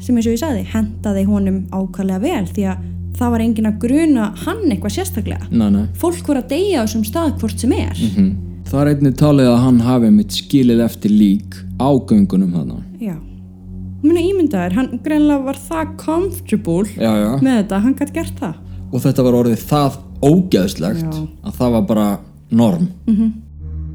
sem 0.00 0.16
eins 0.16 0.26
og 0.28 0.34
ég 0.34 0.42
sagði 0.42 0.66
hentaði 0.74 1.24
honum 1.28 1.62
ákvæmlega 1.72 2.20
vel 2.24 2.46
því 2.50 2.66
að 2.72 2.86
það 3.20 3.32
var 3.34 3.42
engin 3.44 3.68
að 3.70 3.80
gruna 3.82 4.26
hann 4.44 4.62
eitthvað 4.70 4.94
sérstaklega 4.98 5.48
Nei, 5.50 5.66
nei. 5.74 5.82
fólk 6.00 6.20
voru 6.28 6.42
að 6.42 6.52
deyja 6.52 6.82
á 6.82 6.84
þessum 6.86 7.06
stað 7.08 7.34
hvort 7.40 7.60
sem 7.64 7.72
er 7.76 7.98
Hm. 8.16 8.30
Það 8.70 8.80
er 8.84 8.88
einnig 8.92 9.14
talið 9.18 9.48
að 9.50 9.56
hann 9.64 9.78
hafi 9.82 10.08
mitt 10.14 10.34
skilið 10.36 10.80
eftir 10.84 11.10
lík 11.10 11.56
á 11.82 11.90
göngunum 12.06 12.52
þarna. 12.54 12.76
Já. 13.02 13.16
Mér 14.04 14.20
ímyndaður, 14.22 14.76
hann 14.78 15.00
greinlega 15.02 15.42
var 15.48 15.58
það 15.58 15.90
comfortable 16.00 16.86
Já, 16.94 17.10
já. 17.18 17.32
með 17.42 17.56
þetta, 17.58 17.80
hann 17.84 17.96
gætt 17.98 18.12
gert 18.14 18.38
það. 18.38 18.60
Og 18.90 19.02
þetta 19.02 19.24
var 19.26 19.38
orðið 19.40 19.64
það 19.72 19.98
ógeðslegt 20.30 21.02
Já. 21.02 21.18
að 21.50 21.58
það 21.58 21.74
var 21.76 21.84
bara 21.90 22.06
norm. 22.62 22.86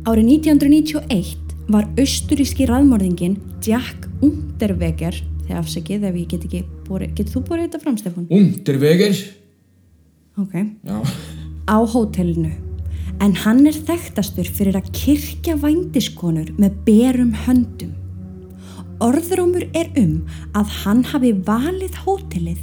Árið 0.06 0.30
1991 0.36 1.56
var 1.72 1.88
austuríski 1.96 2.68
raðmörðingin 2.70 3.40
Jack 3.66 4.10
Unterweger, 4.28 5.22
þegar 5.48 5.64
afsakið 5.64 6.06
ef 6.12 6.20
ég 6.20 6.30
get 6.36 6.46
ekki 6.50 6.64
búið, 6.86 7.08
getur 7.16 7.40
þú 7.40 7.46
búið 7.48 7.66
þetta 7.70 7.84
fram 7.88 7.98
Stefán? 8.04 8.28
Undir 8.28 8.84
vegir. 8.84 9.24
Ok. 10.36 10.60
Já. 10.84 11.00
Á 11.64 11.78
hótelinu. 11.80 12.65
En 13.24 13.36
hann 13.46 13.66
er 13.68 13.78
þekktastur 13.88 14.48
fyrir 14.58 14.76
að 14.80 14.90
kirkja 14.96 15.56
vændiskonur 15.62 16.52
með 16.60 16.82
berum 16.88 17.32
höndum. 17.46 17.94
Orðrómur 19.04 19.66
er 19.76 19.90
um 20.00 20.22
að 20.56 20.72
hann 20.82 21.04
hafi 21.12 21.34
valið 21.48 21.98
hótelið 22.06 22.62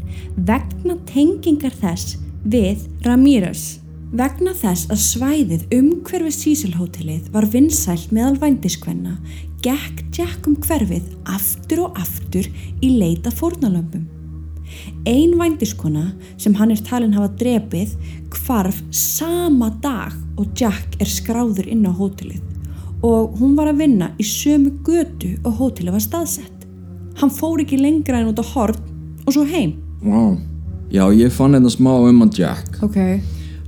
vegna 0.48 0.96
tengingar 1.08 1.74
þess 1.82 2.16
við 2.44 2.86
Ramírez. 3.04 3.82
Vegna 4.12 4.52
þess 4.56 4.90
að 4.92 5.00
svæðið 5.00 5.68
umhverfið 5.72 6.34
Sísilhótelið 6.36 7.28
var 7.32 7.46
vinsælt 7.52 8.10
meðal 8.12 8.36
vændiskvenna, 8.42 9.14
gekk 9.64 10.02
Jack 10.12 10.48
um 10.48 10.56
hverfið 10.60 11.06
aftur 11.32 11.86
og 11.86 12.00
aftur 12.00 12.48
í 12.84 12.90
leita 13.00 13.32
fórnalömpum. 13.32 14.04
Ein 15.08 15.36
vændiskona 15.40 16.10
sem 16.40 16.54
hann 16.56 16.72
er 16.72 16.80
talin 16.84 17.16
hafa 17.16 17.32
drepið 17.40 17.96
hvarf 18.36 18.82
sama 18.94 19.70
dag 19.84 20.14
og 20.42 20.58
Jack 20.58 20.98
er 21.00 21.10
skráður 21.10 21.68
inn 21.70 21.86
á 21.86 21.92
hótelið 21.94 22.42
og 23.02 23.38
hún 23.40 23.56
var 23.58 23.70
að 23.70 23.82
vinna 23.82 24.12
í 24.20 24.26
sömu 24.26 24.76
götu 24.86 25.34
og 25.42 25.56
hótelið 25.58 25.96
var 25.96 26.04
staðsett. 26.04 26.66
Hann 27.18 27.32
fór 27.34 27.62
ekki 27.64 27.80
lengra 27.80 28.20
en 28.20 28.30
út 28.30 28.38
á 28.38 28.46
horn 28.46 28.78
og 29.26 29.34
svo 29.34 29.42
heim. 29.46 29.74
Vá. 30.02 30.38
Já, 30.92 31.06
ég 31.16 31.32
fann 31.34 31.56
þetta 31.56 31.72
smá 31.72 31.92
um 31.96 32.20
hann 32.22 32.30
Jack. 32.36 32.78
Ok. 32.84 32.98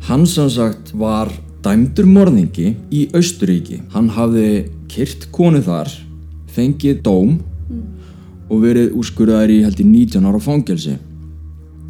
Hann 0.06 0.26
sem 0.28 0.50
sagt 0.52 0.92
var 0.94 1.32
dæmdur 1.64 2.06
morðingi 2.06 2.74
í 2.92 3.06
Austuríki. 3.16 3.80
Hann 3.94 4.10
hafði 4.12 4.68
kyrt 4.92 5.30
konu 5.34 5.62
þar, 5.64 5.90
fengið 6.54 7.02
dóm 7.06 7.38
og 8.50 8.60
verið 8.62 8.94
úrskurðaður 9.00 9.54
í 9.54 9.62
held 9.64 9.80
í 9.80 9.88
19 9.88 10.28
ára 10.28 10.42
fangelsi. 10.42 10.98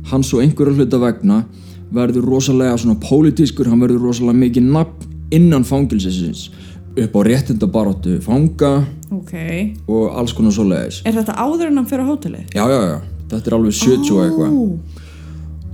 Hann 0.08 0.24
svo 0.24 0.40
einhverja 0.40 0.78
hluta 0.78 1.00
vegna 1.02 1.42
verður 1.94 2.26
rosalega 2.28 2.76
svona 2.80 2.98
pólitískur, 3.02 3.68
hann 3.70 3.80
verður 3.84 4.02
rosalega 4.08 4.38
mikið 4.44 4.68
nafn 4.74 5.12
innan 5.34 5.64
fangelsisins 5.66 6.48
upp 6.94 7.16
á 7.18 7.20
réttindabaróttu 7.26 8.20
fanga 8.22 8.84
Ok. 9.10 9.32
og 9.88 10.12
alls 10.18 10.32
konar 10.34 10.52
svoleiðis. 10.54 11.00
Er 11.06 11.12
þetta 11.16 11.34
áður 11.38 11.66
en 11.70 11.76
hann 11.80 11.86
fyrir 11.90 12.04
á 12.06 12.10
hótelið? 12.10 12.44
Já, 12.54 12.64
já, 12.70 12.80
já, 12.90 12.98
þetta 13.32 13.50
er 13.50 13.56
alveg 13.58 13.74
70 13.78 14.12
og 14.14 14.22
eitthvað 14.26 14.52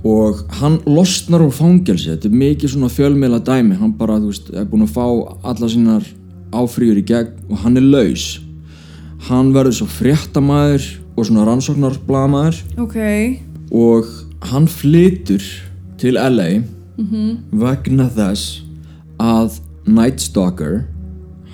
og 0.03 0.39
hann 0.57 0.79
losnar 0.89 1.43
úr 1.45 1.51
fangelsi 1.53 2.09
þetta 2.09 2.25
er 2.31 2.37
mikið 2.41 2.71
svona 2.73 2.89
fjölmiðla 2.89 3.37
dæmi 3.45 3.75
hann 3.77 3.91
bara, 3.99 4.15
þú 4.17 4.31
veist, 4.31 4.47
er 4.49 4.65
búin 4.65 4.87
að 4.87 4.95
fá 4.95 5.05
alla 5.45 5.69
sínar 5.69 6.07
áfrýjur 6.57 6.97
í 6.97 7.03
gegn 7.05 7.51
og 7.53 7.61
hann 7.61 7.77
er 7.77 7.85
laus 7.85 8.23
hann 9.29 9.51
verður 9.53 9.77
svo 9.77 9.85
fréttamaður 9.93 10.87
og 11.13 11.27
svona 11.27 11.45
rannsóknarblamæður 11.45 12.61
Ok. 12.81 12.97
og 13.69 14.09
hann 14.49 14.65
flytur 14.65 15.45
til 16.01 16.17
LA 16.17 16.49
vegna 17.61 18.07
þess 18.13 18.61
að 19.21 19.59
Night 19.89 20.21
Stalker 20.21 20.83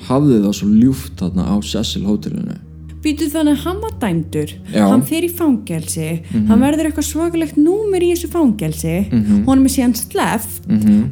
hafði 0.08 0.40
það 0.44 0.56
svo 0.60 0.70
ljúft 0.72 1.20
þarna 1.20 1.46
á 1.52 1.56
Cecil 1.64 2.06
hótelinu. 2.08 2.56
Býtu 3.04 3.28
þannig 3.32 3.56
að 3.60 3.64
hann 3.64 3.78
var 3.84 3.94
dæmdur, 4.02 4.52
Já. 4.74 4.82
Mhm. 4.84 4.90
hann 4.92 5.04
fer 5.06 5.24
í 5.24 5.30
fangelsi, 5.32 6.08
hann 6.50 6.60
verður 6.64 6.90
eitthvað 6.90 7.08
svakalegt 7.08 7.56
númer 7.62 8.02
í 8.04 8.10
þessu 8.12 8.28
fangelsi, 8.34 8.96
Mhm. 9.12 9.46
honum 9.46 9.66
er 9.66 9.70
síðan 9.70 9.96
sleft 9.96 10.66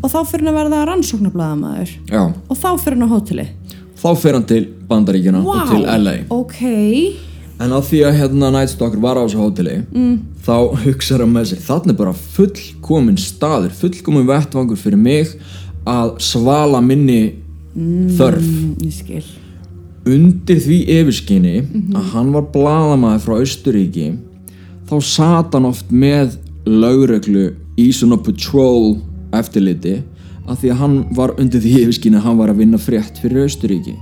og 0.03 0.09
þá 0.11 0.19
fyrir 0.27 0.45
hann 0.45 0.53
að 0.55 0.59
verða 0.59 0.85
rannsóknarblæðamaður 0.89 1.89
Já, 2.11 2.33
og 2.49 2.57
þá 2.57 2.69
fyrir 2.79 2.97
hann 2.99 3.07
á 3.07 3.13
hóteli. 3.13 3.47
þá 3.95 4.17
fer 4.17 4.33
hann 4.33 4.43
til 4.45 4.65
Bandaríkjana 4.89 5.45
og 5.45 5.69
til 5.69 5.85
LA 5.85 6.15
ok, 6.29 7.15
En 7.63 7.71
á 7.71 7.79
því 7.79 8.01
að 8.03 8.17
hérna 8.19 8.50
Night 8.51 8.74
Stalker 8.74 9.00
var 9.00 9.15
á 9.15 9.24
þessu 9.24 9.39
hóteli 9.39 9.77
mm. 9.95 10.15
þá 10.43 10.55
hugsaður 10.83 11.24
hann 11.24 11.33
með 11.38 11.45
sér 11.53 11.62
þarna 11.63 11.93
er 11.93 12.00
bara 12.01 12.13
fullkomin 12.35 13.17
staður 13.21 13.71
fullkomin 13.79 14.27
vettvangur 14.27 14.79
fyrir 14.81 15.00
mig 15.00 15.31
að 15.88 16.15
svala 16.25 16.81
minni 16.83 17.21
þörf 18.17 18.43
Mm, 18.45 18.91
skil. 18.91 19.24
undir 20.07 20.59
því 20.63 20.75
yfirskinni 21.00 21.55
að 21.97 22.12
hann 22.13 22.29
var 22.35 22.45
bladamaður 22.53 23.24
frá 23.25 23.33
Austuríki 23.41 24.05
þá 24.88 24.95
sat 25.03 25.55
hann 25.57 25.65
oft 25.67 25.89
með 25.91 26.38
lögreglu 26.67 27.50
í 27.79 27.88
svona 27.95 28.19
patrol 28.24 28.97
eftirliti 29.35 29.97
að 30.45 30.59
því 30.62 30.71
að 30.71 30.79
hann 30.83 30.95
var 31.17 31.33
undir 31.41 31.59
því 31.63 31.74
yfirskinni 31.83 32.19
að 32.19 32.27
hann 32.29 32.38
var 32.39 32.53
að 32.53 32.62
vinna 32.63 32.79
frétt 32.79 33.19
fyrir 33.24 33.47
Austuríki 33.47 33.95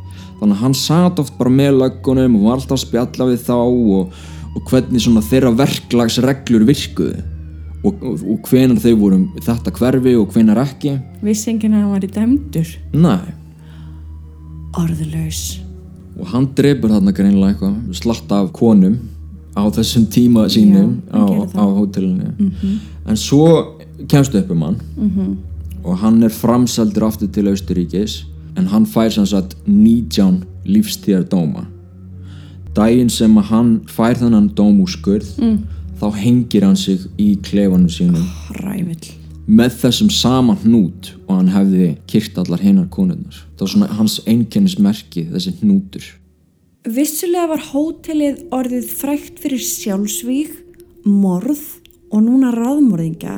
þannig 0.43 0.57
að 0.57 0.63
hann 0.65 0.73
sat 0.75 1.19
oft 1.23 1.37
bara 1.39 1.51
með 1.53 1.77
löggunum 1.79 2.33
og 2.39 2.47
var 2.47 2.57
alltaf 2.57 2.75
að 2.75 2.81
spjalla 2.83 3.27
við 3.29 3.45
þá 3.47 3.55
og, 3.59 4.17
og 4.53 4.65
hvernig 4.67 5.03
svona 5.03 5.23
þeirra 5.23 5.53
verklagsreglur 5.61 6.65
virkuðu. 6.67 7.21
Og, 7.83 7.99
og, 7.99 8.21
og 8.31 8.47
hvenar 8.47 8.79
þau 8.79 8.93
voru 8.99 9.17
þetta 9.43 9.71
hverfi 9.75 10.13
og 10.15 10.35
hvenar 10.35 10.59
ekki. 10.61 10.97
Vissi 11.23 11.49
enginn 11.51 11.75
að 11.75 11.81
hann 11.83 11.95
var 11.95 12.05
í 12.05 12.11
dæmdur. 12.15 12.75
Nei. 12.95 13.33
Orðlaus. 14.79 15.41
og 16.13 16.29
hann 16.29 16.47
drefur 16.57 16.91
þarna 16.93 17.11
greinilega 17.13 17.53
eitthvað 17.53 17.97
slatt 17.97 18.31
af 18.33 18.51
konum 18.53 18.99
á 19.57 19.65
þessum 19.73 20.05
tíma 20.13 20.43
sínum 20.49 20.95
Já, 21.09 21.21
á, 21.57 21.61
á 21.61 21.65
hótelinu. 21.73 22.33
En 23.05 23.17
svo 23.17 23.77
kemst 24.09 24.35
upp 24.37 24.51
um 24.53 24.61
hann. 24.67 24.77
Og 25.83 25.97
hann 25.99 26.21
er 26.23 26.33
framseldur 26.33 27.07
aftur 27.09 27.29
til 27.33 27.49
Austuríkis 27.51 28.21
en 28.57 28.69
hann 28.71 28.87
fær 28.89 29.11
sem 29.13 29.27
sagt 29.29 29.55
19 29.67 30.43
lífstíðar 30.67 31.25
dóma 31.31 31.65
daginn 32.77 33.11
sem 33.13 33.35
að 33.37 33.49
hann 33.51 33.73
fær 33.91 34.17
þennan 34.21 34.49
dómúskurð 34.57 35.35
mm. 35.41 35.59
þá 36.01 36.07
hengir 36.21 36.65
hann 36.67 36.79
sig 36.79 37.05
í 37.21 37.33
klefanum 37.45 37.91
sínum 37.91 38.25
Rævill. 38.63 39.13
með 39.45 39.79
þessum 39.83 40.09
sama 40.13 40.57
hnút 40.63 41.13
og 41.27 41.37
hann 41.37 41.53
hefði 41.53 41.93
kyrt 42.09 42.41
allar 42.41 42.63
hinnar 42.63 42.89
konurnar 42.93 43.43
það 43.53 43.65
var 43.65 43.73
svona 43.75 43.93
hans 43.99 44.19
einkennismerki 44.25 45.27
þessi 45.31 45.57
hnútur 45.61 46.11
Vissulega 46.83 47.47
var 47.47 47.61
hótelið 47.63 48.41
orðið 48.51 48.89
frækt 48.91 49.37
fyrir 49.39 49.61
sjálfsvíg, 49.63 50.49
morð 51.07 51.61
og 52.11 52.25
núna 52.25 52.49
ráðmorðinga 52.51 53.37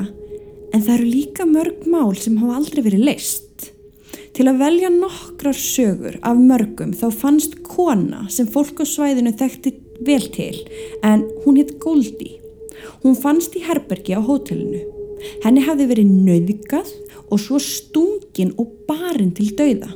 en 0.74 0.82
það 0.82 0.94
eru 0.96 1.06
líka 1.06 1.46
mörg 1.46 1.86
mál 1.86 2.16
sem 2.18 2.34
hafa 2.40 2.56
aldrei 2.58 2.82
verið 2.82 3.04
leist. 3.06 3.45
Til 4.36 4.50
að 4.50 4.58
velja 4.60 4.88
nokkrar 4.92 5.56
sögur 5.56 6.18
af 6.20 6.36
mörgum 6.36 6.90
þá 6.92 7.06
fannst 7.22 7.54
kona 7.64 8.26
sem 8.32 8.48
fólk 8.52 8.82
á 8.82 8.86
svæðinu 8.86 9.32
þekkti 9.32 9.72
vel 10.04 10.26
til 10.34 10.58
en 11.00 11.22
hún 11.44 11.56
hitt 11.56 11.78
Goldie. 11.80 12.36
Hún 13.00 13.16
fannst 13.16 13.56
í 13.56 13.62
herbergi 13.64 14.12
á 14.12 14.20
hótelinu. 14.20 14.82
Henni 15.40 15.62
hafði 15.64 15.86
verið 15.88 16.10
nöðgað 16.26 16.90
og 17.30 17.40
svo 17.40 17.60
stungin 17.62 18.52
og 18.60 18.74
barinn 18.88 19.32
til 19.36 19.48
dauða. 19.56 19.94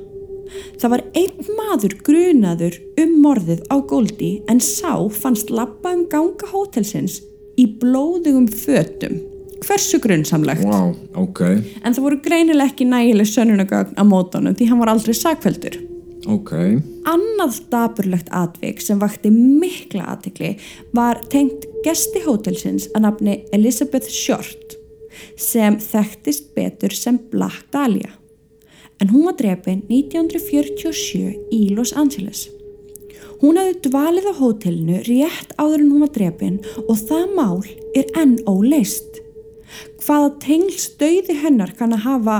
Það 0.80 0.94
var 0.94 1.02
einn 1.20 1.50
maður 1.58 1.98
grunaður 2.06 2.78
um 3.02 3.12
morðið 3.20 3.60
á 3.68 3.76
Goldie 3.92 4.40
en 4.48 4.64
sá 4.64 4.96
fannst 5.20 5.52
lappa 5.52 5.92
um 5.92 6.06
ganga 6.08 6.48
hótelsins 6.48 7.20
í 7.60 7.68
blóðugum 7.76 8.48
fötum. 8.48 9.20
Hversu 9.66 10.00
grunnsamlegt? 10.00 10.64
Wow, 10.64 10.94
ok, 11.20 11.40
En 11.84 11.94
það 11.94 12.04
voru 12.06 12.18
greinilega 12.24 12.70
ekki 12.70 12.88
nægileg 12.88 13.28
sönnunagögn 13.28 13.98
á 14.00 14.04
mótunum 14.08 14.56
því 14.56 14.70
hann 14.70 14.82
var 14.82 14.92
aldrei 14.94 15.14
sakveldur. 15.14 15.78
ok 16.28 16.52
Annað 17.08 17.60
daburlegt 17.72 18.28
atvik 18.30 18.80
sem 18.80 18.98
vakti 19.00 19.30
mikla 19.30 20.04
aðtekli 20.14 20.56
var 20.96 21.20
tengt 21.32 21.66
gesti 21.84 22.20
hótelsins 22.26 22.88
að 22.94 23.06
nafni 23.06 23.40
Elizabeth 23.56 24.08
Short 24.08 24.76
sem 25.36 25.78
þekktist 25.80 26.54
betur 26.54 26.94
sem 26.94 27.18
Black 27.30 27.66
Dahlia. 27.72 28.12
En 29.00 29.08
hún 29.08 29.24
var 29.24 29.36
drefin 29.38 29.82
1947 29.88 31.52
í 31.52 31.68
Los 31.74 31.92
Angeles. 31.96 32.48
Hún 33.40 33.56
hafði 33.56 33.88
dvalið 33.88 34.26
á 34.28 34.34
hótelinu 34.36 34.98
rétt 35.06 35.54
áður 35.56 35.80
en 35.80 35.92
hún 35.94 36.04
var 36.04 36.12
drefin 36.12 36.58
og 36.84 36.96
það 37.08 37.30
mál 37.38 37.62
er 37.96 38.10
enn 38.20 38.36
óleist. 38.44 39.22
Hvaða 40.04 40.32
tengls 40.42 40.88
dauði 41.00 41.36
hennar 41.42 41.74
kann 41.78 41.94
að 41.96 42.06
hafa 42.06 42.38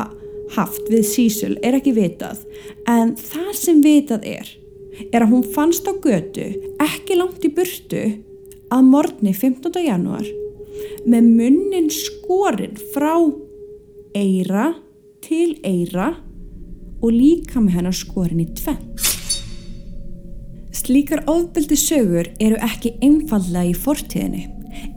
haft 0.57 0.88
við 0.90 1.05
Cecil 1.07 1.53
er 1.62 1.77
ekki 1.79 1.95
vitað 1.95 2.43
en 2.90 3.14
það 3.19 3.53
sem 3.59 3.83
vitað 3.85 4.27
er 4.27 4.49
er 5.11 5.23
að 5.25 5.31
hún 5.33 5.47
fannst 5.55 5.87
á 5.87 5.95
götu 5.95 6.49
ekki 6.83 7.19
langt 7.19 7.45
í 7.47 7.53
burtu 7.55 8.03
að 8.71 8.88
morgni 8.90 9.33
15. 9.37 9.79
janúar 9.87 10.27
með 11.09 11.31
munnin 11.38 11.88
skorinn 11.95 12.77
frá 12.95 13.14
eira 14.16 14.73
til 15.25 15.55
eira 15.64 16.12
og 17.01 17.12
líka 17.14 17.62
með 17.62 17.79
hennar 17.79 17.97
skorinn 17.97 18.43
í 18.45 18.49
tvenn. 18.59 18.83
Slíkar 20.77 21.23
ofbeldi 21.31 21.77
sögur 21.79 22.29
eru 22.40 22.59
ekki 22.64 22.97
einfallega 23.05 23.71
í 23.71 23.77
fortíðinni. 23.77 24.43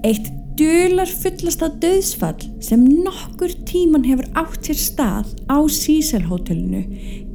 Eitt 0.05 0.29
dular 0.57 1.09
fullasta 1.09 1.69
döðsfall 1.81 2.43
sem 2.61 2.83
nokkur 2.85 3.53
tíman 3.67 4.05
hefur 4.05 4.27
átt 4.37 4.67
sér 4.67 4.77
stað 4.77 5.31
á 5.49 5.57
Cecil 5.65 6.27
hótelinu 6.29 6.83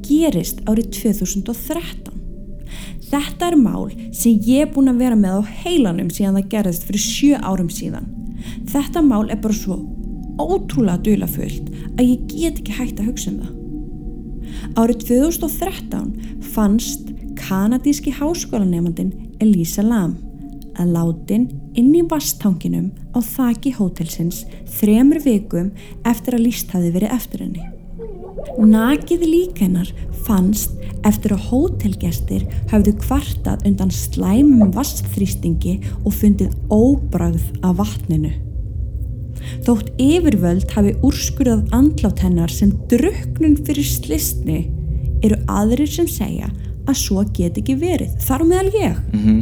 gerist 0.07 0.63
árið 0.71 0.93
2013. 1.01 2.15
Þetta 3.09 3.49
er 3.49 3.57
mál 3.59 3.89
sem 4.15 4.39
ég 4.47 4.67
er 4.67 4.73
búin 4.73 4.93
að 4.93 5.03
vera 5.03 5.19
með 5.19 5.41
á 5.41 5.43
heilanum 5.65 6.11
síðan 6.13 6.39
það 6.39 6.51
gerðist 6.55 6.87
fyrir 6.87 7.05
sjö 7.05 7.43
árum 7.43 7.71
síðan. 7.73 8.09
Þetta 8.71 9.03
mál 9.03 9.27
er 9.33 9.41
bara 9.43 9.57
svo 9.57 9.81
ótrúlega 10.39 11.03
dulafullt 11.03 11.73
að 11.99 12.05
ég 12.05 12.27
get 12.31 12.61
ekki 12.63 12.79
hægt 12.79 13.03
að 13.03 13.11
hugsa 13.11 13.33
um 13.33 13.41
það. 13.43 13.55
Árið 14.79 15.07
2013 15.09 16.43
fannst 16.55 17.11
kanadíski 17.39 18.13
háskólanemandin 18.15 19.15
Elisa 19.43 19.83
Lam 19.83 20.15
að 20.79 20.95
látin 20.95 21.49
inn 21.79 21.95
í 21.95 22.05
vastanginum 22.11 22.91
á 23.15 23.19
þaki 23.23 23.75
hótelsins 23.79 24.45
þremur 24.79 25.23
vikum 25.25 25.71
eftir 26.09 26.37
að 26.37 26.47
líst 26.49 26.73
hafi 26.75 26.91
verið 26.95 27.15
eftir 27.15 27.45
henni. 27.47 27.67
Nakið 28.59 29.23
lík 29.27 29.61
hennar 29.63 29.91
fannst 30.27 30.75
eftir 31.07 31.35
að 31.35 31.47
hótelgestir 31.51 32.47
hafðu 32.73 32.95
kvartað 33.05 33.65
undan 33.69 33.93
slæmum 33.95 34.73
vastþrýstingi 34.75 35.79
og 36.03 36.15
fundið 36.19 36.55
óbragð 36.75 37.45
af 37.63 37.79
vatninu. 37.79 38.33
Þótt 39.67 39.93
yfirvöld 40.03 40.73
hafi 40.75 40.97
úrskurðað 41.07 41.69
andlátt 41.77 42.25
hennar 42.25 42.53
sem 42.53 42.73
druknun 42.91 43.57
fyrir 43.63 43.87
slistni 43.87 44.65
eru 45.25 45.39
aðrir 45.51 45.91
sem 45.91 46.09
segja 46.11 46.51
að 46.89 46.99
svo 46.99 47.23
get 47.37 47.59
ekki 47.61 47.77
verið, 47.79 48.15
þar 48.25 48.45
meðal 48.49 48.75
ég. 48.75 48.99
Mhm. 49.13 49.39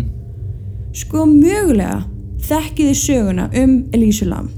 Sko 0.96 1.27
mögulega 1.29 2.05
þekkiði 2.44 2.94
söguna 3.01 3.51
um 3.57 3.83
Elísu 3.96 4.29
Lam. 4.29 4.51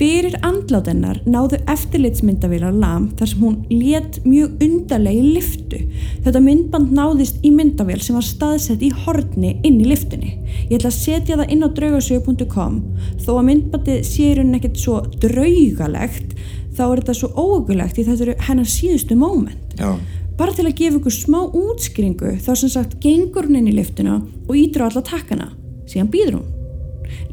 Fyrir 0.00 0.32
andlátennar 0.46 1.18
náðu 1.28 1.58
eftirlitsmyndavílar 1.68 2.72
Lam 2.72 3.10
þar 3.18 3.28
sem 3.28 3.40
hún 3.44 3.56
let 3.68 4.14
mjög 4.24 4.62
undarlega 4.64 5.20
í 5.20 5.32
liftu. 5.34 5.80
Þetta 6.24 6.40
myndband 6.40 6.94
náðist 6.96 7.42
í 7.44 7.50
myndavél 7.52 7.98
sem 8.00 8.16
var 8.16 8.24
staðsett 8.24 8.80
í 8.80 8.88
horni 9.02 9.58
inn 9.60 9.76
í 9.82 9.90
liftunni. 9.90 10.38
Ég 10.70 10.78
ætla 10.78 10.88
að 10.88 10.96
setja 10.96 11.36
það 11.36 11.52
inn 11.52 11.66
á 11.66 11.68
draugasögu.com 11.76 12.78
þó 13.20 13.28
að 13.34 13.44
myndbandið 13.50 14.00
sé 14.08 14.30
í 14.30 14.38
rauninni 14.38 14.62
ekkert 14.62 14.80
svo 14.80 15.02
draugalegt 15.20 16.32
þá 16.78 16.82
er 16.86 17.02
þetta 17.02 17.16
svo 17.20 17.30
óögulegt 17.36 18.00
í 18.00 18.06
eru 18.24 18.38
hennar 18.46 18.72
síðustu 18.72 19.18
móment. 19.20 19.76
Já, 19.76 19.98
Bara 20.40 20.54
til 20.56 20.64
að 20.64 20.78
gefa 20.78 20.96
ykkur 20.96 21.12
smá 21.12 21.42
útskýringu 21.44 22.30
þá 22.40 22.54
sem 22.56 22.72
sagt 22.72 22.96
gengur 23.04 23.44
hún 23.50 23.60
inn 23.60 23.68
í 23.68 23.76
liftuna 23.76 24.22
og 24.48 24.56
á 24.80 24.88
alla 24.88 25.04
takkana. 25.04 25.50
Síðan 25.84 26.08
býður 26.08 26.38
hún. 26.38 26.59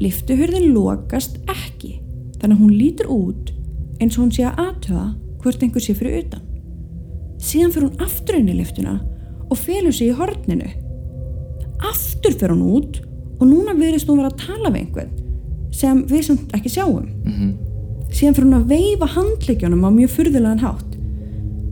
Liftuhurðin 0.02 0.74
lokast 0.76 1.40
ekki 1.50 1.98
þannig 2.42 2.58
að 2.58 2.62
hún 2.62 2.76
lítur 2.78 3.12
út 3.14 3.54
eins 4.02 4.18
og 4.18 4.26
hún 4.26 4.34
sé 4.36 4.46
að 4.46 4.60
aðtöða 4.66 5.06
hvort 5.42 5.64
einhver 5.64 5.84
sé 5.84 5.96
fyrir 5.98 6.24
utan. 6.24 6.44
Síðan 7.42 7.74
fyrir 7.74 7.88
hún 7.88 8.04
aftur 8.06 8.38
inn 8.40 8.52
í 8.52 8.58
liftuna 8.58 8.98
og 9.48 9.60
felur 9.62 9.96
sig 9.96 10.12
í 10.12 10.18
horninu. 10.18 10.70
Aftur 11.88 12.34
fyrir 12.34 12.56
hún 12.56 12.68
út 12.78 13.00
og 13.38 13.46
núna 13.48 13.76
verðist 13.78 14.10
hún 14.10 14.22
vera 14.22 14.34
að 14.34 14.44
tala 14.44 14.74
við 14.74 14.84
einhvern 14.84 15.16
sem 15.78 16.04
við 16.10 16.24
samt 16.30 16.54
ekki 16.58 16.74
sjáum. 16.74 17.10
Síðan 18.12 18.38
fyrir 18.38 18.48
hún 18.48 18.60
að 18.60 18.70
veifa 18.72 19.10
handleikjónum 19.18 19.86
á 19.86 19.90
mjög 19.94 20.14
furðulegan 20.16 20.64
hátt. 20.64 20.94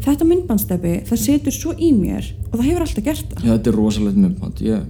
Þetta 0.06 0.28
myndbandsteppi, 0.30 0.94
það 1.08 1.22
setur 1.24 1.54
svo 1.56 1.72
í 1.82 1.90
mér 1.96 2.28
og 2.52 2.60
það 2.60 2.68
hefur 2.68 2.84
alltaf 2.86 3.06
gert 3.08 3.32
það. 3.32 3.46
Já 3.46 3.52
þetta 3.56 3.72
er 3.72 3.78
rosalegt 3.80 4.20
myndband 4.22 4.62
ég, 4.62 4.84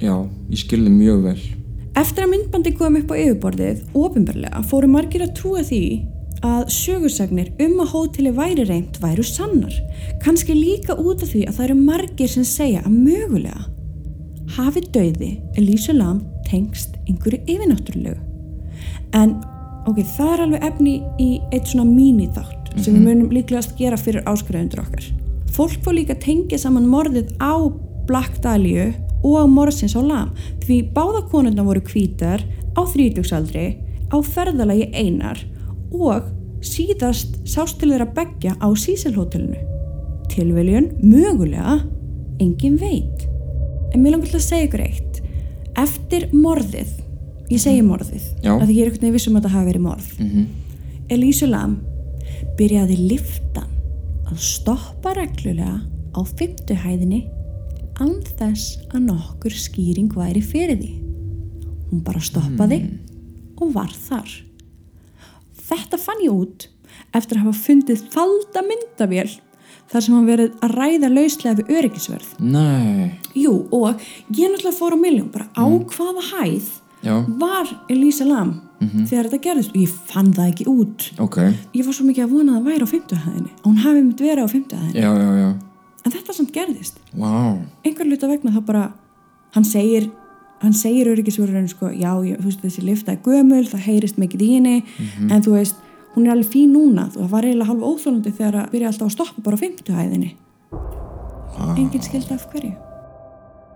já, 0.00 0.14
ég 0.48 0.62
skilði 0.62 0.92
mjög 0.94 1.20
vel 1.26 1.40
Eftir 1.94 2.24
að 2.24 2.32
myndbandi 2.32 2.72
kom 2.74 2.96
upp 2.98 3.12
á 3.14 3.16
yfirborðið, 3.22 3.84
ofinbarlega, 3.94 4.62
fóru 4.66 4.88
margir 4.90 5.22
að 5.22 5.36
trúa 5.38 5.62
því 5.62 5.84
að 6.44 6.64
sögursagnir 6.74 7.52
um 7.62 7.78
að 7.84 7.92
hóteli 7.94 8.32
væri 8.34 8.64
reynd 8.68 8.98
væru 9.02 9.22
sannar. 9.24 9.76
Kannski 10.24 10.56
líka 10.56 10.96
út 10.98 11.22
af 11.22 11.30
því 11.30 11.44
að 11.48 11.56
það 11.56 11.66
eru 11.68 11.76
margir 11.78 12.32
sem 12.32 12.46
segja 12.48 12.82
að 12.82 12.98
mögulega 12.98 13.62
hafi 14.54 14.82
dauði 14.94 15.30
Elísu 15.58 15.94
Lam 15.94 16.20
tengst 16.48 16.98
einhverju 17.08 17.40
yfirnáttúrulegu. 17.46 18.18
En 19.14 19.38
ok, 19.88 20.02
það 20.16 20.32
er 20.34 20.44
alveg 20.48 20.68
efni 20.68 20.94
í 21.22 21.30
eitt 21.54 21.70
svona 21.70 21.86
míniþátt 21.88 22.74
sem 22.74 22.90
við 22.96 23.06
munum 23.06 23.32
líklegast 23.32 23.78
gera 23.78 23.98
fyrir 24.00 24.26
áskræðundur 24.28 24.82
okkar. 24.82 25.08
Fólk 25.54 25.78
fór 25.86 25.94
líka 26.00 26.18
tengja 26.18 26.58
saman 26.58 26.90
morðið 26.90 27.30
á 27.38 27.70
Black 28.08 28.42
Dahlia 28.42 28.90
og 29.24 29.48
morðsins 29.50 29.96
á 29.96 30.02
Lam 30.04 30.32
því 30.64 30.78
báða 30.94 31.24
konurna 31.32 31.64
voru 31.66 31.82
hvítar 31.88 32.44
á 32.76 32.80
þrítugsaldri 32.84 33.66
á 34.12 34.16
ferðalagi 34.20 34.90
einar 34.92 35.40
og 35.94 36.28
síðast 36.64 37.38
sást 37.48 37.78
til 37.80 37.92
þeirra 37.92 38.08
beggja 38.16 38.54
á 38.58 38.68
Síselhótelinu. 38.72 39.60
Tilviljun, 40.32 40.90
mögulega, 41.04 41.78
engin 42.40 42.78
veit. 42.80 43.26
En 43.92 44.02
mér 44.02 44.16
langar 44.16 44.30
til 44.32 44.40
að 44.40 44.46
segja 44.48 44.68
ykkur 44.68 44.84
eitt. 44.84 45.20
Eftir 45.78 46.28
morðið, 46.32 46.90
ég 47.52 47.60
segi 47.62 47.82
morðið, 47.84 48.24
Já. 48.42 48.54
að 48.56 48.72
ég 48.72 48.80
er 48.80 48.90
einhvern 48.90 49.04
veginn 49.04 49.16
vissum 49.18 49.38
að 49.38 49.46
það 49.46 49.56
hafi 49.58 49.70
verið 49.72 49.84
morð. 49.84 50.08
Mhm. 50.18 50.46
Elísu 51.14 51.46
Lam 51.50 51.78
byrjaði 52.58 52.96
liftan 53.10 53.70
að 54.30 54.38
stoppa 54.40 55.14
reglulega 55.18 55.82
á 56.14 56.20
fymtu 56.24 56.74
án 58.02 58.14
þess 58.38 58.78
að 58.94 59.04
nokkur 59.08 59.54
skýring 59.54 60.10
væri 60.16 60.42
fyrir 60.42 60.78
því. 60.80 60.92
Hún 61.90 62.02
bara 62.06 62.20
stoppaði 62.24 62.80
og 63.60 63.70
var 63.76 63.92
þar. 63.94 64.30
Þetta 65.64 65.98
fann 66.00 66.22
ég 66.24 66.34
út 66.34 66.68
eftir 67.14 67.38
að 67.38 67.46
hafa 67.46 67.62
fundið 67.64 68.02
falda 68.12 68.62
myndavél 68.66 69.30
þar 69.90 70.02
sem 70.04 70.14
hann 70.16 70.26
verið 70.28 70.54
að 70.64 70.74
ræða 70.78 71.10
lauslega 71.12 71.58
við 71.60 71.70
öryggisverð. 71.78 72.28
Nei, 72.40 73.12
Jú, 73.38 73.52
og 73.74 74.00
ég 74.34 74.50
náttúrulega 74.50 74.78
fór 74.78 74.96
á 74.96 74.98
miljón 74.98 75.30
bara 75.34 75.46
á 75.54 75.64
hvaða 75.66 76.24
hæð 76.32 76.68
já, 77.04 77.14
var 77.38 77.70
Elísa 77.92 78.26
Lam 78.26 78.56
þegar 78.84 79.28
þetta 79.30 79.42
gerðist 79.46 79.70
og 79.74 79.78
ég 79.80 79.92
fann 80.10 80.32
það 80.36 80.48
ekki 80.50 80.66
út. 80.68 81.06
ok 81.22 81.38
Ég 81.72 81.86
var 81.86 81.94
svo 81.96 82.04
mikið 82.08 82.24
að 82.26 82.32
vona 82.34 82.52
að 82.52 82.58
það 82.58 82.66
væri 82.72 82.84
á 82.84 82.92
fymtuhæðinni 82.94 83.52
og 83.54 83.68
hún 83.70 83.78
hafi 83.84 84.02
myndi 84.02 84.26
verið 84.26 84.44
á 84.44 84.48
fymtuhæðinni. 84.54 85.00
Já, 85.00 85.10
já, 85.14 85.30
já, 85.40 85.48
En 86.04 86.12
þetta 86.12 86.36
samt 86.36 86.52
gerðist. 86.52 87.00
vá 87.16 87.56
Einhver 87.84 88.08
luta 88.08 88.28
vegna 88.28 88.52
þá 88.52 88.60
bara, 88.66 88.84
hann 89.56 89.64
segir, 89.64 90.10
hann 90.62 90.76
segir 90.76 91.10
öryggisverðurinn 91.12 91.70
sko, 91.72 91.90
já, 91.92 92.12
ég, 92.26 92.38
þú 92.40 92.50
veist, 92.50 92.62
þessi 92.64 92.84
lifta 92.84 93.14
er 93.14 93.22
gömul, 93.24 93.64
það 93.68 93.86
heyrist 93.88 94.20
mikið 94.20 94.44
í 94.44 94.52
henni, 94.56 94.78
en 95.30 95.44
þú 95.44 95.58
veist, 95.58 95.76
hún 96.14 96.26
er 96.26 96.36
alveg 96.36 96.50
fín 96.52 96.74
núna, 96.76 97.08
þú 97.12 97.24
það 97.24 97.36
var 97.36 97.48
eiginlega 97.48 97.70
halv 97.72 97.86
óþólandi 97.90 98.34
þegar 98.36 98.58
að 98.62 98.72
byrja 98.74 98.90
alltaf 98.92 99.08
að 99.08 99.14
stoppa 99.16 99.46
bara 99.46 99.58
á 99.58 99.62
fymtuhæðinni. 99.64 100.34
Engin 101.74 102.04
skildi 102.04 102.34
af 102.34 102.46
hverju. 102.52 102.74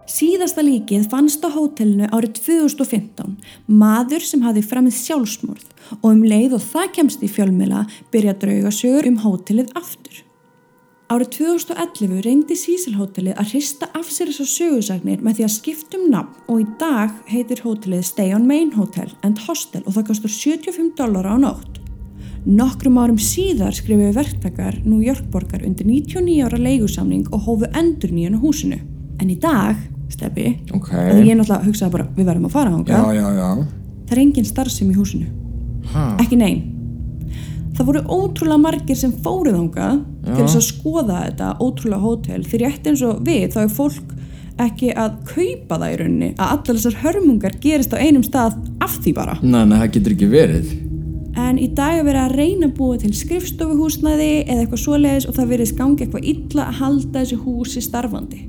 Síðasta 0.09 0.63
líkið 0.65 1.05
fannst 1.13 1.43
á 1.45 1.53
hótelinu 1.53 2.07
árið 2.09 2.39
2015 2.41 3.35
maður 3.69 4.25
sem 4.25 4.41
hafði 4.41 4.63
framið 4.65 4.97
sjálfsmorð 5.03 5.67
og 5.99 6.07
um 6.09 6.23
leið 6.25 6.57
og 6.57 6.65
það 6.65 6.95
kemst 6.97 7.27
í 7.27 7.29
fjölmila 7.29 7.83
byrja 8.15 8.33
draugasögur 8.41 9.11
um 9.11 9.19
hótelið 9.21 9.75
aftur. 9.77 10.23
Árið 11.09 11.29
2011 11.39 12.19
reyndi 12.21 12.53
Sísilhótelið 12.53 13.39
að 13.41 13.53
hrista 13.55 13.87
af 13.97 14.11
sér 14.13 14.29
þessar 14.29 14.49
sögursagnir 14.53 15.23
með 15.25 15.39
því 15.39 15.45
að 15.47 15.53
skiptum 15.55 16.03
nafn 16.13 16.43
og 16.53 16.59
í 16.61 16.67
dag 16.83 17.15
heitir 17.31 17.63
hótelið 17.65 18.03
Stay 18.05 18.35
on 18.37 18.45
Main 18.45 18.75
Hotel 18.77 19.15
and 19.25 19.41
Hostel 19.47 19.81
og 19.87 19.95
það 19.97 20.05
kostar 20.11 20.35
75 20.35 20.91
dólar 20.99 21.31
á 21.33 21.41
nótt. 21.41 21.79
Nokkrum 22.45 23.01
árum 23.01 23.17
síðar 23.17 23.73
skrifuðu 23.73 24.13
verktakar 24.19 24.77
New 24.85 25.01
York 25.01 25.25
borgar 25.33 25.65
undir 25.65 25.89
99 25.89 26.45
ára 26.45 26.61
leigusamning 26.61 27.25
og 27.33 27.49
hófu 27.49 27.73
endur 27.73 28.13
nýjan 28.13 28.37
á 28.37 28.45
húsinu. 28.45 28.77
En 29.17 29.33
í 29.33 29.39
dag, 29.41 29.81
Steppi, 30.13 30.59
Ok, 30.77 30.93
og 30.93 31.25
ég 31.25 31.41
náttúrulega 31.41 31.65
hugsaði 31.65 31.95
bara, 31.97 32.11
við 32.21 32.29
verðum 32.29 32.51
að 32.51 32.53
fara 32.59 32.77
já 32.85 33.01
það 34.05 34.13
er 34.13 34.23
engin 34.27 34.45
starfsemi 34.45 34.93
í 34.93 35.01
húsinu. 35.01 35.33
ha. 35.95 36.17
Ekki 36.21 36.37
nein. 36.37 36.75
Það 37.79 37.87
voru 37.87 38.01
ótrúlega 38.11 38.61
margir 38.61 38.97
sem 38.99 39.13
fóruð 39.25 39.55
þangað 39.57 40.01
til 40.35 40.45
þess 40.45 40.59
að 40.61 40.67
skoða 40.69 41.19
þetta 41.27 41.51
ótrúlega 41.65 42.05
hótel 42.05 42.43
því 42.49 42.61
rétt 42.65 42.91
eins 42.91 43.05
og 43.07 43.23
við 43.27 43.47
þá 43.55 43.61
er 43.65 43.73
fólk 43.79 44.15
ekki 44.59 44.91
að 44.99 45.17
kaupa 45.29 45.79
það 45.79 45.93
í 45.93 45.97
rauninni 46.01 46.29
að 46.35 46.53
allar 46.57 46.79
þessar 46.81 47.01
hörmungar 47.05 47.57
gerist 47.63 47.95
á 47.95 48.03
einum 48.03 48.25
stað 48.27 48.57
af 48.83 48.97
því 49.05 49.13
bara. 49.15 49.39
Nei, 49.43 49.63
nei, 49.71 49.77
það 49.79 49.93
getur 49.97 50.17
ekki 50.17 50.31
verið 50.33 50.77
En 51.39 51.59
í 51.63 51.69
dag 51.71 52.01
er 52.01 52.07
verið 52.09 52.25
að 52.25 52.33
reyna 52.35 52.67
að 52.67 52.73
búa 52.75 52.97
til 52.99 53.13
skrifstofuhúsnæði 53.15 54.31
eða 54.49 54.65
eitthvað 54.65 54.81
svoleiðis 54.83 55.27
og 55.29 55.37
það 55.37 55.53
verið 55.53 55.73
gangi 55.79 56.03
eitthvað 56.05 56.27
illa 56.33 56.65
að 56.65 56.79
halda 56.81 57.21
þessu 57.21 57.39
húsi 57.45 57.83
starfandi. 57.85 58.41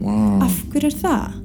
Vá, 0.00 0.14
Af 0.46 0.54
hverju 0.72 0.88
er 0.88 0.96
það? 1.02 1.36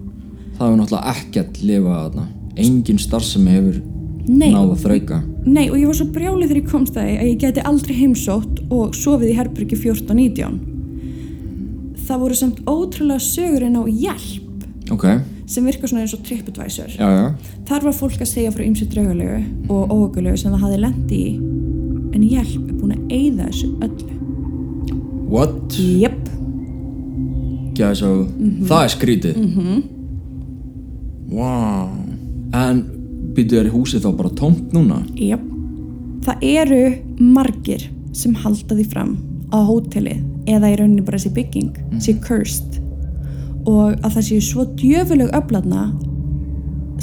það 0.53 0.63
hefur 0.63 0.79
náttúrulega 0.79 1.13
ekkert 1.17 1.59
lifað 1.65 1.99
þarna 2.03 2.25
Engin 2.63 2.99
starfsemi 3.01 3.55
hefur 3.57 3.79
Nei. 4.27 4.51
náð 4.53 4.69
að 4.71 4.83
þrauka 4.85 5.21
Nei 5.43 5.65
og 5.67 5.75
ég 5.75 5.89
var 5.89 5.97
svo 5.97 6.07
brjálið 6.15 6.47
þegar 6.47 6.61
ég 6.61 6.69
komst 6.71 6.95
það 6.95 7.09
að 7.11 7.27
ég 7.27 7.41
geti 7.41 7.65
aldrei 7.67 7.95
heimsótt 7.97 8.61
og 8.71 8.93
sofið 8.95 9.33
í 9.33 9.35
herbyrgi 9.35 9.79
14-19. 9.81 10.53
Það 12.07 12.21
voru 12.23 12.37
samt 12.39 12.61
ótrúlega 12.63 13.19
sögurinn 13.23 13.79
á 13.79 13.83
hjálp 13.87 14.91
Ok, 14.93 15.05
sem 15.47 15.67
virkar 15.67 15.91
svona 15.91 16.03
eins 16.03 16.15
og 16.15 16.23
já 16.95 17.35
Þar 17.67 17.89
var 17.89 17.95
fólk 17.95 18.19
að 18.21 18.31
segja 18.31 18.51
frá 18.55 18.63
ymsu 18.63 18.87
draugalegu 18.91 19.43
og 19.71 19.91
óökulegu 19.91 20.37
sem 20.39 20.51
það 20.51 20.65
hafi 20.67 20.79
lendi 20.83 21.19
í 21.19 21.29
en 22.13 22.25
hjálp 22.29 22.67
er 22.69 22.75
búin 22.77 22.95
að 22.95 23.13
eyða 23.15 23.47
þessu 23.49 23.69
öllu. 23.83 24.17
What? 25.33 25.77
Jep. 25.79 26.19
Gæði 27.73 27.95
svo, 27.97 28.11
það 28.69 28.83
er 28.83 28.91
skrítið 28.93 29.37
mm 29.37 29.53
-hmm. 29.57 29.83
Vá 31.33 31.89
En 32.53 32.83
býtu 33.35 33.59
er 33.59 33.71
húsið 33.73 34.05
þá 34.05 34.11
bara 34.19 34.29
tómt 34.37 34.73
núna? 34.75 35.01
Jep. 35.17 35.41
Það 36.23 36.45
eru 36.47 36.81
margir 37.19 37.89
sem 38.15 38.35
halda 38.43 38.77
því 38.77 38.85
fram 38.91 39.15
á 39.53 39.59
hóteli 39.67 40.19
eða 40.49 40.71
í 40.71 40.77
rauninni 40.79 41.03
bara 41.05 41.17
þessi 41.19 41.33
bygging 41.35 41.99
sé 42.03 42.15
cursed 42.23 42.79
og 43.69 43.93
að 44.03 44.15
það 44.17 44.25
séu 44.27 44.43
svo 44.43 44.65
djöfuleg 44.79 45.31
öfladna 45.35 45.85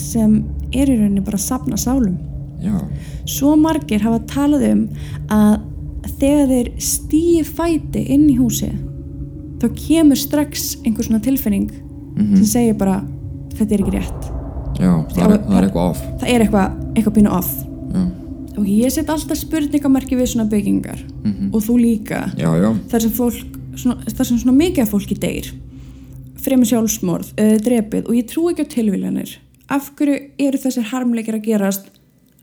sem 0.01 0.40
er 0.73 0.90
í 0.90 0.97
rauninni 0.99 1.25
bara 1.25 1.38
að 1.40 1.47
safna 1.47 1.79
sálum. 1.81 2.19
Já, 2.61 2.77
Svo 3.25 3.55
margir 3.57 4.03
hafa 4.05 4.21
talað 4.29 4.66
um 4.71 4.83
að 5.33 5.55
þegar 6.21 6.51
þeir 6.51 6.69
stýi 6.85 7.45
fæti 7.47 8.03
inn 8.12 8.27
í 8.29 8.37
húsi 8.37 8.69
þá 9.61 9.66
kemur 9.77 10.16
strax 10.21 10.75
einhver 10.85 11.05
svona 11.07 11.23
tilfinning 11.25 11.71
sem 12.37 12.45
segir 12.45 12.77
bara 12.77 13.01
þetta 13.57 13.75
er 13.75 13.81
ekki 13.85 13.97
rétt. 13.97 14.29
Já, 14.81 14.93
það 15.14 15.25
er, 15.27 15.37
það 15.45 15.59
er 15.59 15.66
eitthvað 15.69 15.90
off. 15.90 16.03
Það 16.21 16.33
er 16.33 16.45
eitthvað, 16.47 16.81
eitthvað 16.95 17.16
pínu 17.19 17.33
off. 17.37 17.53
Já, 17.90 18.03
Og 18.59 18.66
ég 18.66 18.93
set 18.93 19.09
alltaf 19.09 19.38
spurningamarki 19.38 20.19
við 20.19 20.33
svona 20.33 20.51
byggingar. 20.51 20.99
Og 21.55 21.62
þú 21.64 21.77
líka. 21.81 22.27
Já, 22.37 22.51
já, 22.59 22.71
þar 22.90 23.05
sem 23.05 23.12
fólk, 23.16 23.59
svona, 23.79 23.97
þar 24.11 24.27
sem 24.27 24.40
svona 24.43 24.57
mikið 24.59 24.83
af 24.85 24.90
fólki 24.90 25.16
deyr. 25.16 25.53
Fremur 26.40 26.69
sjálfsmorð, 26.69 27.33
uh, 27.40 27.57
drepið 27.62 28.09
og 28.09 28.19
ég 28.19 28.29
trú 28.29 28.51
ekki 28.51 28.66
á 28.66 28.73
tilviljanir. 28.75 29.38
Af 29.71 29.93
hverju 29.97 30.19
eru 30.38 30.59
þessir 30.59 30.88
harmleikir 30.90 31.38
að 31.38 31.47
gerast 31.47 31.90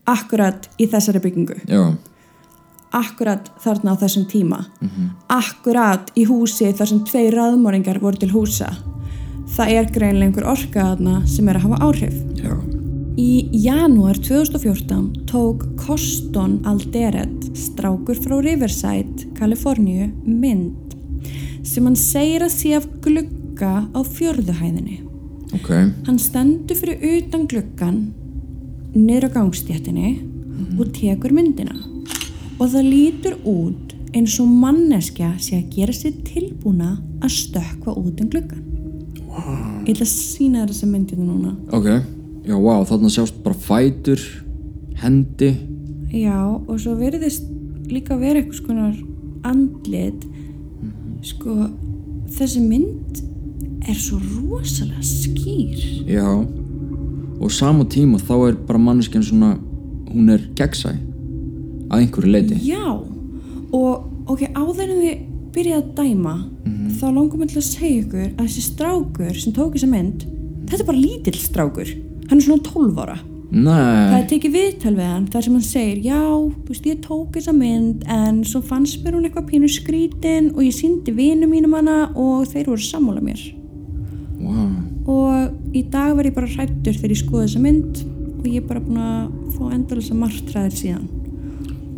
akkurat 0.08 0.68
í 0.80 0.88
þessari 0.88 1.20
byggingu? 1.20 1.60
Já. 1.68 1.94
Akkurat 2.96 3.50
þarna 3.60 3.92
á 3.92 4.00
þessum 4.00 4.24
tíma. 4.30 4.64
Akkurat 5.28 6.08
í 6.16 6.24
húsi 6.24 6.72
þar 6.72 6.88
sem 6.88 7.04
tvei 7.04 7.28
raðmóringar 7.34 8.00
voru 8.00 8.16
til 8.16 8.32
húsa 8.32 8.72
það 9.56 9.76
er 9.76 9.92
greinlega 9.94 10.28
einhver 10.28 10.50
orka 10.50 10.90
þarna 10.92 11.22
sem 11.28 11.48
er 11.48 11.58
að 11.58 11.68
hafa 11.68 11.84
áhrif 11.88 12.18
Já, 12.38 12.56
Í 13.18 13.48
janúar 13.64 14.14
2014 14.22 15.24
tók 15.26 15.64
Koston 15.80 16.60
Alderet, 16.70 17.48
strákur 17.58 18.14
frá 18.14 18.36
Riverside, 18.38 19.26
Kaliforníu, 19.34 20.06
mynd 20.22 20.94
sem 21.66 21.88
hann 21.88 21.98
segir 21.98 22.44
að 22.46 22.54
sé 22.54 22.76
af 22.76 22.86
glugga 23.02 23.72
á 23.90 24.00
fjörðuhæðinni. 24.06 25.00
ok 25.58 25.68
Hann 26.06 26.20
stendur 26.22 26.78
fyrir 26.78 27.02
utan 27.18 27.48
gluggan 27.50 27.98
niður 28.94 29.26
á 29.34 29.36
gangstéttinni 29.40 30.14
og 30.78 30.94
tekur 30.94 31.34
myndina. 31.34 31.74
Og 32.58 32.70
það 32.70 32.90
lítur 32.92 33.36
út 33.42 33.96
eins 34.14 34.38
og 34.38 34.54
manneskja 34.62 35.34
sé 35.42 35.58
að 35.58 35.74
gera 35.74 35.94
sér 35.94 36.22
tilbúna 36.22 36.94
að 37.18 37.34
stökkva 37.34 37.98
út 37.98 38.22
um 38.22 38.30
gluggan. 38.30 38.67
Wow. 39.38 39.64
Ég 39.86 39.94
ætla 39.94 40.06
að 40.06 40.12
sína 40.12 40.62
þér 40.62 40.72
þessa 40.74 40.90
myndina 40.90 41.24
núna. 41.24 41.54
Ok, 41.76 41.88
já, 42.48 42.56
vá, 42.58 42.74
þarna 42.90 43.12
sjást 43.14 43.40
bara 43.44 43.62
fætur, 43.68 44.22
hendi 45.02 45.52
Já, 46.08 46.40
og 46.40 46.78
svo 46.80 46.94
verðist 46.98 47.44
líka 47.92 48.16
vera 48.18 48.40
eitthvað 48.40 48.60
skonar 48.62 48.94
andlit 49.48 50.24
sko, 51.28 51.68
þessi 52.34 52.62
mynd 52.64 53.20
er 53.88 53.96
svo 53.96 54.18
rosalega 54.20 55.04
skýr. 55.04 56.08
Já 56.08 56.26
og 57.38 57.52
sama 57.54 57.86
tíma 57.86 58.18
þá 58.18 58.34
er 58.48 58.56
bara 58.66 58.80
manneskjan 58.82 59.24
svona 59.24 59.52
hún 60.08 60.30
er 60.32 60.42
gegnsæ 60.58 60.94
að 61.88 62.00
einhverju 62.02 62.32
leiti 62.32 62.58
Já, 62.66 62.98
og 63.72 64.08
ok, 64.28 64.48
áður 64.54 64.88
en 64.88 65.02
þið 65.04 65.20
byrjaði 65.54 65.78
að 65.78 65.92
dæma, 65.98 66.34
þá 66.98 67.08
langar 67.08 67.40
mér 67.40 67.50
til 67.52 67.60
að 67.62 67.68
segja 67.68 68.02
ykkur 68.02 68.28
að 68.28 68.44
þessi 68.44 68.66
strákur 68.66 69.40
sem 69.40 69.56
tók 69.56 69.74
þessa 69.74 69.90
mynd, 69.90 70.28
þetta 70.68 70.82
er 70.82 70.88
bara 70.92 71.02
lítill 71.02 71.40
strákur. 71.40 71.90
Hann 72.28 72.40
er 72.40 72.44
svona 72.44 72.64
12 72.68 73.02
ára. 73.04 73.18
Það 73.48 73.64
Nei, 73.64 74.18
er 74.18 74.24
tekið 74.28 74.52
viðtal 74.52 74.90
við 74.92 75.06
hann 75.08 75.28
þar 75.32 75.44
sem 75.46 75.54
hann 75.56 75.64
segir 75.64 76.00
já, 76.04 76.20
þú 76.20 76.68
veist, 76.68 76.88
ég 76.90 76.98
tók 77.00 77.30
þessa 77.32 77.54
mynd 77.56 78.02
en 78.12 78.42
svo 78.44 78.60
fannst 78.60 79.00
mér 79.00 79.16
hún 79.16 79.24
eitthvað 79.24 79.46
pínu 79.48 79.70
skrítin 79.72 80.50
og 80.52 80.60
ég 80.66 80.74
síndi 80.76 81.14
vinu 81.16 81.48
mínum 81.48 81.78
hana 81.78 82.10
og 82.12 82.44
þeir 82.50 82.68
voru 82.68 82.84
sammála 82.84 83.22
mér 83.24 83.40
wow. 84.42 84.68
og 85.08 85.72
í 85.72 85.80
dag 85.88 86.12
var 86.18 86.28
ég 86.28 86.36
bara 86.36 86.50
hrættur 86.52 86.98
þegar 86.98 87.14
ég 87.14 87.22
skoði 87.22 87.46
þessa 87.46 87.64
mynd 87.64 88.02
og 88.34 88.50
ég 88.50 88.60
er 88.60 88.68
bara 88.68 88.84
búin 88.84 89.00
að 89.06 89.32
fá 89.56 89.64
endalisa 89.78 90.18
margtræðir 90.20 90.76
síðan 90.82 91.08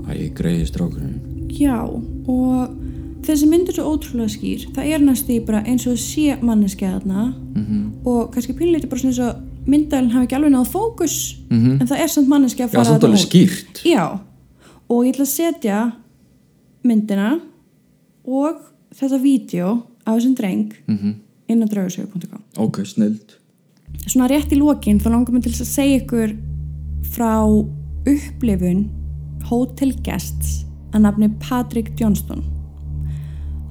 Æ, 0.06 0.30
greiði 0.38 0.70
strákurinn 0.70 1.18
já, 1.50 1.82
og 1.82 2.78
þessi 3.26 3.48
mynd 3.50 3.68
er 3.68 3.76
svo 3.76 3.92
ótrúlega 3.92 4.32
skýr. 4.32 4.66
Það 4.74 4.90
er 4.94 5.04
næstu 5.04 5.34
í 5.34 5.40
bara 5.44 5.62
eins 5.68 5.86
og 5.90 5.98
sé 6.00 6.36
manneskja 6.40 6.94
þarna 6.98 7.34
-hmm. 7.54 7.82
og 8.04 8.32
kannski 8.34 8.52
pínleiti 8.52 8.88
bara 8.88 9.00
svona 9.00 9.12
eins 9.12 9.18
og 9.18 9.66
myndalinn 9.66 10.10
hafi 10.10 10.24
ekki 10.24 10.36
alveg 10.36 10.52
náð 10.52 10.68
fókus 10.72 11.36
-hmm. 11.50 11.80
en 11.80 11.86
það 11.86 12.02
er 12.02 12.08
samt 12.08 12.28
manneskja 12.28 12.64
að 12.66 12.68
Já, 12.68 12.74
fara 12.74 12.84
samt 12.84 13.02
þarna 13.02 13.14
alveg 13.14 13.26
skýrt. 13.26 13.82
Já, 13.84 14.18
og 14.88 15.04
ég 15.04 15.12
ætla 15.12 15.24
að 15.24 15.36
setja 15.36 15.92
myndina 16.82 17.40
og 18.24 18.56
þetta 18.94 19.18
vídeo 19.22 19.82
af 20.06 20.18
þessum 20.18 20.34
dreng 20.34 20.72
-hmm. 20.86 21.14
inn 21.48 21.62
á 21.62 21.66
draugasögu.com 21.66 22.42
Ok, 22.56 22.84
snild 22.84 23.36
Svona 24.06 24.28
rétt 24.28 24.52
í 24.52 24.56
lokin 24.56 25.00
þá 25.00 25.10
langar 25.10 25.34
mér 25.34 25.42
til 25.42 25.52
að 25.52 25.66
segja 25.66 26.00
ykkur 26.00 26.36
frá 27.02 27.44
upplifun 28.06 28.88
hótelgests 29.50 30.64
að 30.94 31.00
nafni 31.00 31.28
Patrick 31.48 32.00
Johnston 32.00 32.59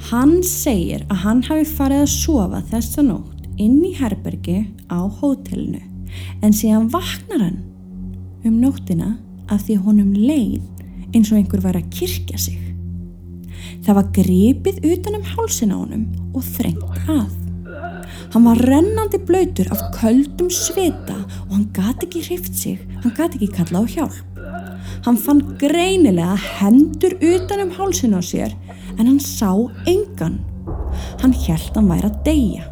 Hann 0.08 0.40
segir 0.48 1.04
að 1.12 1.24
hann 1.26 1.42
hafi 1.50 1.66
farið 1.68 2.06
að 2.06 2.14
sofa 2.14 2.62
þessa 2.72 3.04
nótt 3.04 3.48
inn 3.60 3.82
í 3.84 3.92
herbergi 3.98 4.62
á 4.88 5.04
hótelinu 5.20 5.82
en 6.42 6.56
síðan 6.56 6.88
vaknar 6.94 7.44
hann 7.44 7.60
um 8.48 8.56
nóttina 8.62 9.18
af 9.52 9.66
því 9.68 9.76
honum 9.84 10.14
leið 10.16 10.64
eins 11.12 11.34
og 11.34 11.42
einhver 11.42 11.62
var 11.66 11.76
að 11.78 11.92
kirkja 11.94 12.40
sig. 12.40 12.58
Það 13.84 14.00
var 14.00 14.10
gripið 14.16 14.80
utan 14.94 15.20
um 15.20 15.28
hálsin 15.34 15.76
á 15.76 15.78
honum 15.78 16.08
og 16.32 16.48
þrengt 16.56 17.04
að. 17.10 17.36
Hann 18.34 18.46
var 18.46 18.64
rennandi 18.70 19.20
blöytur 19.26 19.70
af 19.74 19.84
köldum 19.98 20.50
svita 20.54 21.18
og 21.48 21.54
hann 21.58 21.70
gati 21.76 22.08
ekki 22.08 22.24
hrift 22.30 22.56
sig, 22.56 22.80
hann 23.04 23.16
gati 23.18 23.40
ekki 23.40 23.52
kalla 23.58 23.84
á 23.84 23.86
hjálp. 23.90 24.26
Hann 25.06 25.18
fann 25.20 25.42
greinilega 25.60 26.36
hendur 26.60 27.16
utan 27.20 27.66
um 27.66 27.74
hálsin 27.78 28.16
á 28.16 28.22
sér 28.24 28.56
en 29.00 29.08
hann 29.08 29.20
sá 29.24 29.52
engan. 29.88 30.40
Hann 31.24 31.34
hjælt 31.34 31.76
hann 31.76 31.90
væri 31.90 32.10
að 32.10 32.20
deyja. 32.28 32.66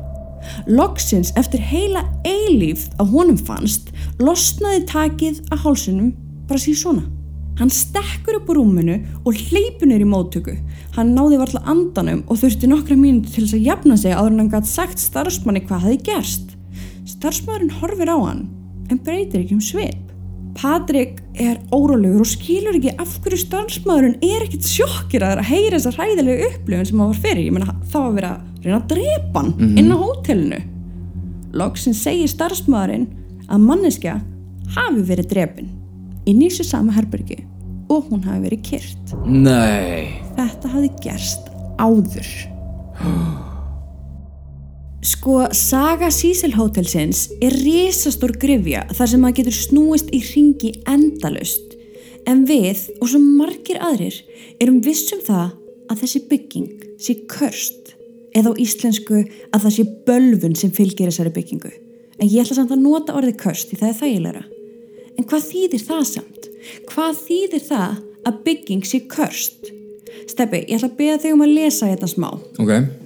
Loksins 0.68 1.34
eftir 1.40 1.64
heila 1.64 2.06
eilíf 2.28 2.88
að 3.02 3.14
honum 3.16 3.40
fannst 3.50 3.92
losnaði 4.22 4.86
takið 4.88 5.42
að 5.52 5.64
hálsinum 5.66 6.12
bara 6.48 6.62
síð 6.62 6.82
svona. 6.82 7.06
Hann 7.58 7.72
stekkur 7.74 8.38
upp 8.38 8.52
úr 8.52 8.60
rúminu 8.60 9.00
og 9.26 9.40
hleypur 9.48 9.90
niður 9.90 10.06
í 10.06 10.10
móttöku. 10.12 10.58
Hann 10.94 11.16
náði 11.18 11.40
varla 11.42 11.64
andanum 11.66 12.22
og 12.28 12.38
þurfti 12.44 12.70
nokkra 12.70 12.98
mínúti 13.00 13.34
til 13.34 13.48
þess 13.48 13.58
að 13.58 13.70
jafna 13.72 13.98
sig 13.98 14.14
áður 14.14 14.36
en 14.36 14.44
hann 14.44 14.52
gætt 14.54 14.70
sagt 14.70 15.02
starfsmanni 15.02 15.64
hvað 15.66 15.88
hefði 15.88 16.04
gerst. 16.12 16.54
Starfsmaðurinn 17.10 17.80
horfir 17.80 18.14
á 18.14 18.18
hann 18.22 18.46
en 18.92 19.02
breytir 19.02 19.42
ekki 19.42 19.58
um 19.58 19.64
svip. 19.64 20.07
Patrik 20.58 21.20
er 21.38 21.60
órólegur 21.70 22.24
og 22.24 22.30
skilur 22.30 22.78
ekki 22.80 22.96
af 22.98 23.12
hverju 23.22 23.40
starfsmaðurinn 23.44 24.18
er 24.26 24.46
ekkit 24.48 24.66
sjokkiraður 24.66 25.44
að 25.44 25.50
heyra 25.52 25.78
þessa 25.78 25.94
hræðilegu 25.96 26.48
upplifun 26.48 26.90
sem 26.90 27.04
hann 27.04 27.12
var 27.12 27.22
fyrir. 27.26 27.44
Ég 27.46 27.54
meina 27.54 27.76
það 27.92 28.08
var 28.08 28.16
verið 28.18 28.32
að 28.32 28.66
reyna 28.66 28.80
að 28.80 28.88
drepa 28.94 29.44
hann 29.44 29.78
inn 29.78 29.94
á 29.94 29.98
hótelinu. 30.02 30.62
Loksin 31.58 31.98
segir 31.98 32.32
starfsmaðurinn 32.32 33.08
að 33.48 33.68
manneskja 33.70 34.18
hafi 34.76 35.06
verið 35.08 35.30
drepin 35.36 35.70
inn 36.28 36.42
í 36.42 36.50
þessu 36.50 36.66
sama 36.68 36.96
herbergi 36.98 37.40
og 37.94 38.10
hún 38.10 38.26
hafi 38.26 38.48
verið 38.50 38.66
kyrt. 38.68 39.14
Nei 39.26 40.18
Þetta 40.38 40.74
hafi 40.74 40.90
gerst 41.06 41.52
áður. 41.82 42.34
Sko, 45.08 45.46
saga 45.56 46.10
Cecil 46.12 46.52
Hotelsins 46.58 47.30
er 47.40 47.54
risastór 47.62 48.34
grifja 48.42 48.82
þar 48.92 49.10
sem 49.12 49.22
maður 49.24 49.38
getur 49.38 49.56
snúist 49.56 50.10
í 50.12 50.20
ringi 50.26 50.74
endalust. 50.90 51.78
En 52.28 52.42
við 52.50 52.82
og 52.98 53.08
svo 53.14 53.22
margir 53.24 53.80
aðrir 53.80 54.18
erum 54.60 54.82
vissum 54.84 55.22
það 55.24 55.54
að 55.88 56.02
þessi 56.02 56.22
bygging 56.34 56.68
sé 57.00 57.16
körst 57.32 57.94
eða 58.36 58.52
á 58.52 58.60
íslensku 58.60 59.22
að 59.22 59.64
það 59.70 59.76
sé 59.78 59.88
bölvun 60.10 60.60
sem 60.60 60.76
fylgir 60.76 61.08
þessari 61.08 61.36
byggingu. 61.40 61.72
En 62.20 62.28
ég 62.28 62.44
ætla 62.44 62.60
samt 62.60 62.76
að 62.76 62.84
nota 62.84 63.16
orðið 63.16 63.40
körst 63.46 63.72
því 63.72 63.82
það 63.86 63.94
er 63.94 64.00
þægilega. 64.04 64.46
En 65.16 65.32
hvað 65.32 65.50
þýðir 65.54 65.88
það 65.88 66.06
samt? 66.12 66.54
Hvað 66.92 67.24
þýðir 67.24 67.68
það 67.72 67.98
að 68.28 68.46
bygging 68.50 68.88
sé 68.92 69.06
körst? 69.08 69.76
Steppi, 70.28 70.66
ég 70.68 70.82
ætla 70.82 70.92
að 70.92 71.00
beða 71.00 71.20
þig 71.24 71.38
um 71.38 71.48
að 71.48 71.60
lesa 71.62 71.94
þetta 71.96 72.16
smá. 72.18 72.34
Ok 72.60 73.06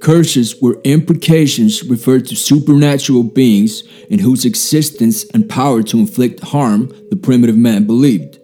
Curses 0.00 0.60
were 0.60 0.80
imprecations 0.84 1.84
referred 1.84 2.26
to 2.26 2.36
supernatural 2.36 3.24
beings 3.24 3.82
in 4.08 4.20
whose 4.20 4.44
existence 4.44 5.24
and 5.34 5.48
power 5.48 5.82
to 5.82 5.98
inflict 5.98 6.40
harm 6.40 6.88
the 7.10 7.16
primitive 7.16 7.56
man 7.56 7.84
believed. 7.84 8.38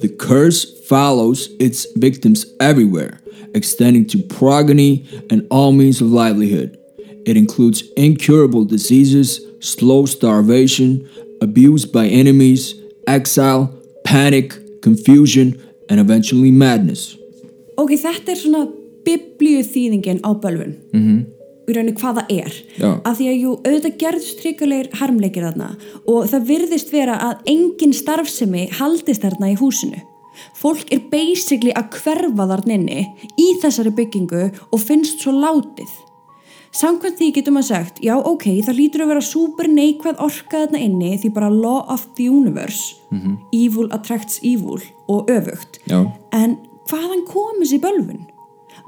The 0.00 0.08
curse 0.08 0.80
follows 0.86 1.48
its 1.58 1.86
victims 1.96 2.46
everywhere, 2.60 3.20
extending 3.54 4.06
to 4.08 4.18
progeny 4.18 5.06
and 5.30 5.46
all 5.50 5.72
means 5.72 6.00
of 6.00 6.12
livelihood. 6.12 6.78
It 7.26 7.36
includes 7.36 7.82
incurable 7.96 8.64
diseases, 8.64 9.40
slow 9.60 10.06
starvation, 10.06 11.08
abuse 11.40 11.84
by 11.84 12.06
enemies, 12.06 12.74
exile, 13.06 13.74
panic, 14.04 14.80
confusion, 14.82 15.60
and 15.88 15.98
eventually 15.98 16.50
madness. 16.50 17.16
Ok, 17.76 17.96
þetta 18.00 18.32
er 18.32 18.38
svona 18.40 18.62
biblíu 19.06 19.62
þýðingin 19.64 20.22
á 20.26 20.30
bölvun. 20.34 20.76
Mm 20.92 21.02
-hmm. 21.06 21.24
Í 21.66 21.74
rauninni 21.74 21.98
hvað 21.98 22.18
það 22.18 22.28
er. 22.30 22.52
Já. 22.78 22.90
Af 23.04 23.16
því 23.18 23.26
að 23.28 23.40
jú, 23.42 23.52
auðvitað 23.66 23.98
gerðust 24.02 24.38
tryggulegir 24.40 24.88
harmleikir 25.00 25.46
þarna 25.46 25.70
og 26.06 26.28
það 26.30 26.46
virðist 26.50 26.92
vera 26.92 27.16
að 27.18 27.36
engin 27.50 27.92
starfsemi 27.92 28.68
haldist 28.78 29.22
þarna 29.22 29.50
í 29.50 29.56
húsinu. 29.58 29.98
Fólk 30.54 30.92
er 30.92 31.00
basically 31.10 31.72
að 31.72 31.90
hverfa 31.96 32.46
þarna 32.46 32.76
inni 32.76 33.06
í 33.40 33.48
þessari 33.62 33.90
byggingu 33.90 34.50
og 34.70 34.80
finnst 34.80 35.24
svo 35.24 35.32
látið. 35.32 35.90
Samkvæmt 36.76 37.16
því 37.16 37.30
getur 37.32 37.54
maður 37.56 37.68
sagt, 37.70 38.00
já 38.04 38.12
ok, 38.18 38.44
það 38.66 38.76
lítur 38.76 39.02
að 39.06 39.12
vera 39.14 39.24
super 39.24 39.68
neikvæð 39.70 40.18
orka 40.20 40.62
þarna 40.66 40.82
inni 40.84 41.14
því 41.22 41.32
bara 41.32 41.48
law 41.48 41.86
of 41.92 42.04
the 42.18 42.28
universe, 42.28 42.98
evil 43.52 43.88
attracts 43.96 44.42
evil 44.44 44.82
og 45.08 45.30
öfugt. 45.32 45.80
Já. 45.88 46.04
En 46.36 46.58
hvaðan 46.90 47.24
kom 47.30 47.62
þessi 47.62 47.80
bölvun? 47.80 48.26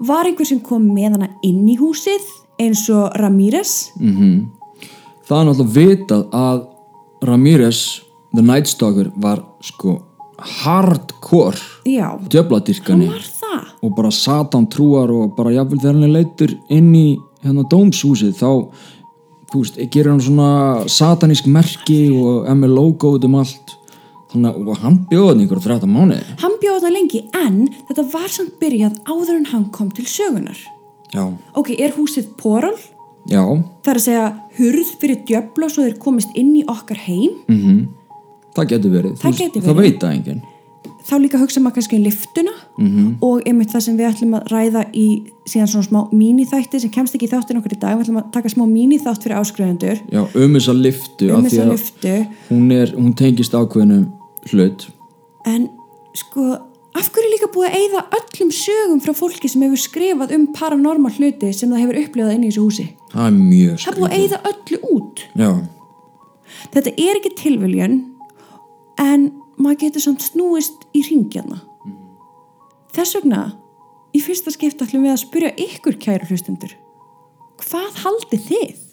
Var 0.06 0.28
einhver 0.30 0.46
sem 0.46 0.60
kom 0.62 0.84
með 0.94 1.16
hana 1.16 1.28
inn 1.42 1.64
í 1.68 1.76
húsið 1.78 2.22
eins 2.62 2.84
og 2.94 3.14
Ramírez? 3.18 3.92
Það 5.28 5.40
er 5.40 5.48
náttúrulega 5.48 5.74
vitað 5.74 6.26
að 6.32 6.60
Ramirez, 7.26 7.80
The 8.34 8.42
Night 8.42 8.68
Stalker 8.70 9.10
var 9.16 9.42
sko 9.60 9.98
hardcore 10.38 11.58
það. 13.40 13.64
og 13.82 13.96
bara 13.96 14.10
satan 14.14 14.68
trúar 14.70 15.10
og 15.10 15.34
bara 15.36 15.50
jafnvel 15.50 15.80
þegar 15.82 15.98
hann 15.98 16.12
leittur 16.14 16.54
inn 16.70 16.94
í 16.94 17.18
hérna 17.42 17.64
dómshúsið 17.66 18.36
þá 18.38 18.50
þú 19.50 19.62
veist, 19.64 19.80
gerir 19.90 20.12
hann 20.12 20.22
svona 20.22 20.86
satanísk 20.86 21.48
merki 21.50 22.10
og 22.14 22.46
er 22.46 22.54
með 22.54 22.74
logo 22.76 23.16
út 23.16 23.24
um 23.26 23.38
allt 23.40 23.77
þannig 24.32 24.58
að 24.68 24.78
hann 24.82 24.98
bjóði 25.10 25.28
hann 25.32 25.44
ykkur 25.46 25.60
13 25.64 25.92
mánuði 25.94 26.22
Hann 26.42 26.56
bjóð 26.62 26.82
það 26.84 26.92
lengi 26.98 27.22
en 27.34 27.58
þetta 27.88 28.04
var 28.12 28.28
samt 28.28 28.58
byrjað 28.60 28.98
áður 29.08 29.36
en 29.36 29.44
hann 29.52 29.64
kom 29.70 29.90
til 29.90 30.04
sögunar. 30.04 30.58
já, 31.14 31.24
Ok, 31.54 31.70
er 31.78 31.92
húsið 31.96 32.26
porál? 32.36 32.76
já, 33.28 33.42
Það 33.82 33.92
er 33.94 33.98
að 34.00 34.06
segja 34.08 34.26
hurð 34.58 34.92
fyrir 35.00 35.24
djöfla 35.24 35.68
svo 35.70 35.82
þeir 35.86 35.98
komist 35.98 36.28
inn 36.34 36.54
í 36.56 36.64
okkar 36.68 36.96
heim. 37.08 37.88
það 38.54 38.68
getur 38.68 38.90
verið 38.90 39.16
Það 39.18 39.32
Þú- 39.32 39.38
gæti 39.42 39.60
það 39.60 39.74
verið. 39.74 39.82
veit 39.82 40.00
það 40.00 40.14
enginn 40.18 40.42
Þá 41.08 41.14
líka 41.24 41.38
hugsa 41.40 41.60
maður 41.60 41.74
kannski 41.78 41.96
um 41.96 42.02
liftuna 42.04 42.50
-hmm. 42.78 43.14
og 43.22 43.40
einmitt 43.48 43.70
það 43.72 43.80
sem 43.80 43.96
við 43.96 44.08
ætlum 44.12 44.34
að 44.36 44.48
ræða 44.52 44.82
í 44.92 45.22
síðan 45.48 45.66
svona 45.72 45.84
smá 45.88 46.00
mínithætti 46.12 46.80
sem 46.80 46.90
kemst 46.90 47.14
ekki 47.14 47.24
í 47.24 47.30
þáttin 47.32 47.56
okkur 47.56 47.72
í 47.72 47.78
dag. 47.80 47.96
Við 47.96 48.02
ætlum 48.04 48.18
að 48.20 48.30
taka 48.32 48.48
smá 48.48 48.64
mínithátt 48.68 49.22
fyrir 49.22 49.36
áskrifendur 49.40 49.98
já, 50.12 50.20
um 50.34 50.52
þessa 50.54 50.74
liftu 50.76 51.30
um 51.34 51.44
þessa 51.44 51.64
liftu. 51.70 52.26
hún, 52.50 52.70
er, 52.72 52.92
hún 52.94 53.14
tengist 53.14 53.54
ákveðnum 53.54 54.06
hlut. 54.52 54.88
En 55.48 55.68
sko, 56.18 56.44
af 56.98 57.08
hverju 57.14 57.26
er 57.28 57.32
líka 57.34 57.50
búið 57.54 57.68
að 57.68 57.78
eyða 57.80 58.04
öllum 58.18 58.52
sögum 58.54 59.02
frá 59.04 59.14
fólki 59.16 59.50
sem 59.50 59.64
hefur 59.64 59.82
skrifað 59.82 60.34
um 60.36 60.46
paranormal 60.56 61.14
hluti 61.16 61.52
sem 61.54 61.72
það 61.72 61.84
hefur 61.84 62.00
upplifað 62.04 62.36
inn 62.36 62.46
í 62.46 62.52
þessu 62.52 62.66
húsi? 62.66 62.86
Það 63.12 63.26
er 63.26 63.36
mjög 63.38 63.82
það 63.84 63.92
er 63.92 64.00
búið 64.00 64.10
að 64.10 64.18
eyða 64.22 64.40
öllu 64.52 64.80
út. 64.96 65.24
Já, 65.38 65.50
þetta 66.74 66.94
er 66.96 67.20
ekki 67.20 67.34
tilviljun 67.38 67.98
en 68.98 69.30
maður 69.58 69.80
getur 69.84 70.04
samt 70.04 70.26
snúist 70.26 70.86
í 70.96 71.02
ringjarna 71.06 71.62
þess 72.94 73.18
vegna 73.18 73.42
í 74.16 74.20
fyrsta 74.24 74.52
skipta 74.54 74.86
ætlum 74.86 75.06
við 75.06 75.14
að 75.14 75.22
spyrja 75.22 75.54
ykkur 75.68 75.98
kæru 76.02 76.28
hlustundur 76.30 76.74
hvað 77.62 78.02
haldið 78.04 78.46
þið? 78.48 78.84